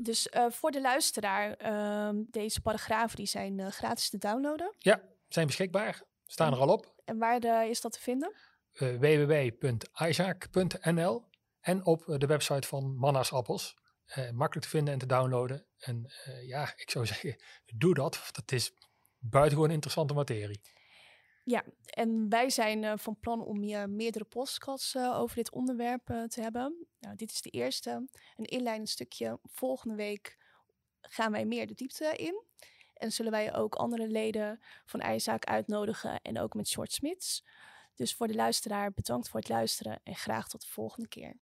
Dus 0.00 0.28
voor 0.48 0.70
de 0.70 0.80
luisteraar, 0.80 1.52
ehm, 1.52 2.16
deze 2.30 2.60
paragrafen 2.60 3.16
die 3.16 3.26
zijn 3.26 3.72
gratis 3.72 4.10
te 4.10 4.18
downloaden. 4.18 4.74
Ja, 4.78 5.02
zijn 5.28 5.46
beschikbaar, 5.46 6.02
staan 6.26 6.52
er 6.52 6.58
al 6.58 6.68
op. 6.68 6.92
En 7.04 7.18
waar 7.18 7.68
is 7.68 7.80
dat 7.80 7.92
te 7.92 8.00
vinden? 8.00 8.32
www.isaac.nl 8.72 11.24
en 11.60 11.86
op 11.86 12.04
de 12.18 12.26
website 12.26 12.68
van 12.68 12.96
Manna's 12.96 13.32
Appels. 13.32 13.76
Uh, 14.16 14.30
makkelijk 14.30 14.66
te 14.66 14.72
vinden 14.72 14.92
en 14.92 14.98
te 14.98 15.06
downloaden. 15.06 15.66
En 15.78 16.12
uh, 16.28 16.48
ja, 16.48 16.72
ik 16.76 16.90
zou 16.90 17.06
zeggen, 17.06 17.36
doe 17.74 17.94
dat. 17.94 18.28
Dat 18.32 18.52
is 18.52 18.72
buitengewoon 19.18 19.70
interessante 19.70 20.14
materie. 20.14 20.60
Ja, 21.44 21.64
en 21.84 22.28
wij 22.28 22.50
zijn 22.50 22.82
uh, 22.82 22.92
van 22.96 23.18
plan 23.20 23.44
om 23.44 23.64
je 23.64 23.86
meerdere 23.86 24.24
podcasts 24.24 24.96
over 24.96 25.36
dit 25.36 25.50
onderwerp 25.50 26.06
te 26.06 26.40
hebben. 26.40 26.86
Nou, 27.00 27.16
dit 27.16 27.30
is 27.30 27.42
de 27.42 27.50
eerste, 27.50 28.08
een 28.36 28.44
inleidend 28.44 28.88
stukje. 28.88 29.38
Volgende 29.44 29.94
week 29.94 30.38
gaan 31.00 31.32
wij 31.32 31.44
meer 31.44 31.66
de 31.66 31.74
diepte 31.74 32.14
in. 32.16 32.42
En 32.94 33.12
zullen 33.12 33.32
wij 33.32 33.54
ook 33.54 33.74
andere 33.74 34.08
leden 34.08 34.60
van 34.84 35.00
IJzaak 35.00 35.44
uitnodigen 35.44 36.20
en 36.22 36.38
ook 36.38 36.54
met 36.54 36.68
Short 36.68 36.92
Smits. 36.92 37.44
Dus 37.94 38.14
voor 38.14 38.26
de 38.26 38.34
luisteraar 38.34 38.92
bedankt 38.92 39.28
voor 39.28 39.40
het 39.40 39.48
luisteren 39.48 40.00
en 40.04 40.14
graag 40.14 40.48
tot 40.48 40.60
de 40.60 40.68
volgende 40.68 41.08
keer. 41.08 41.36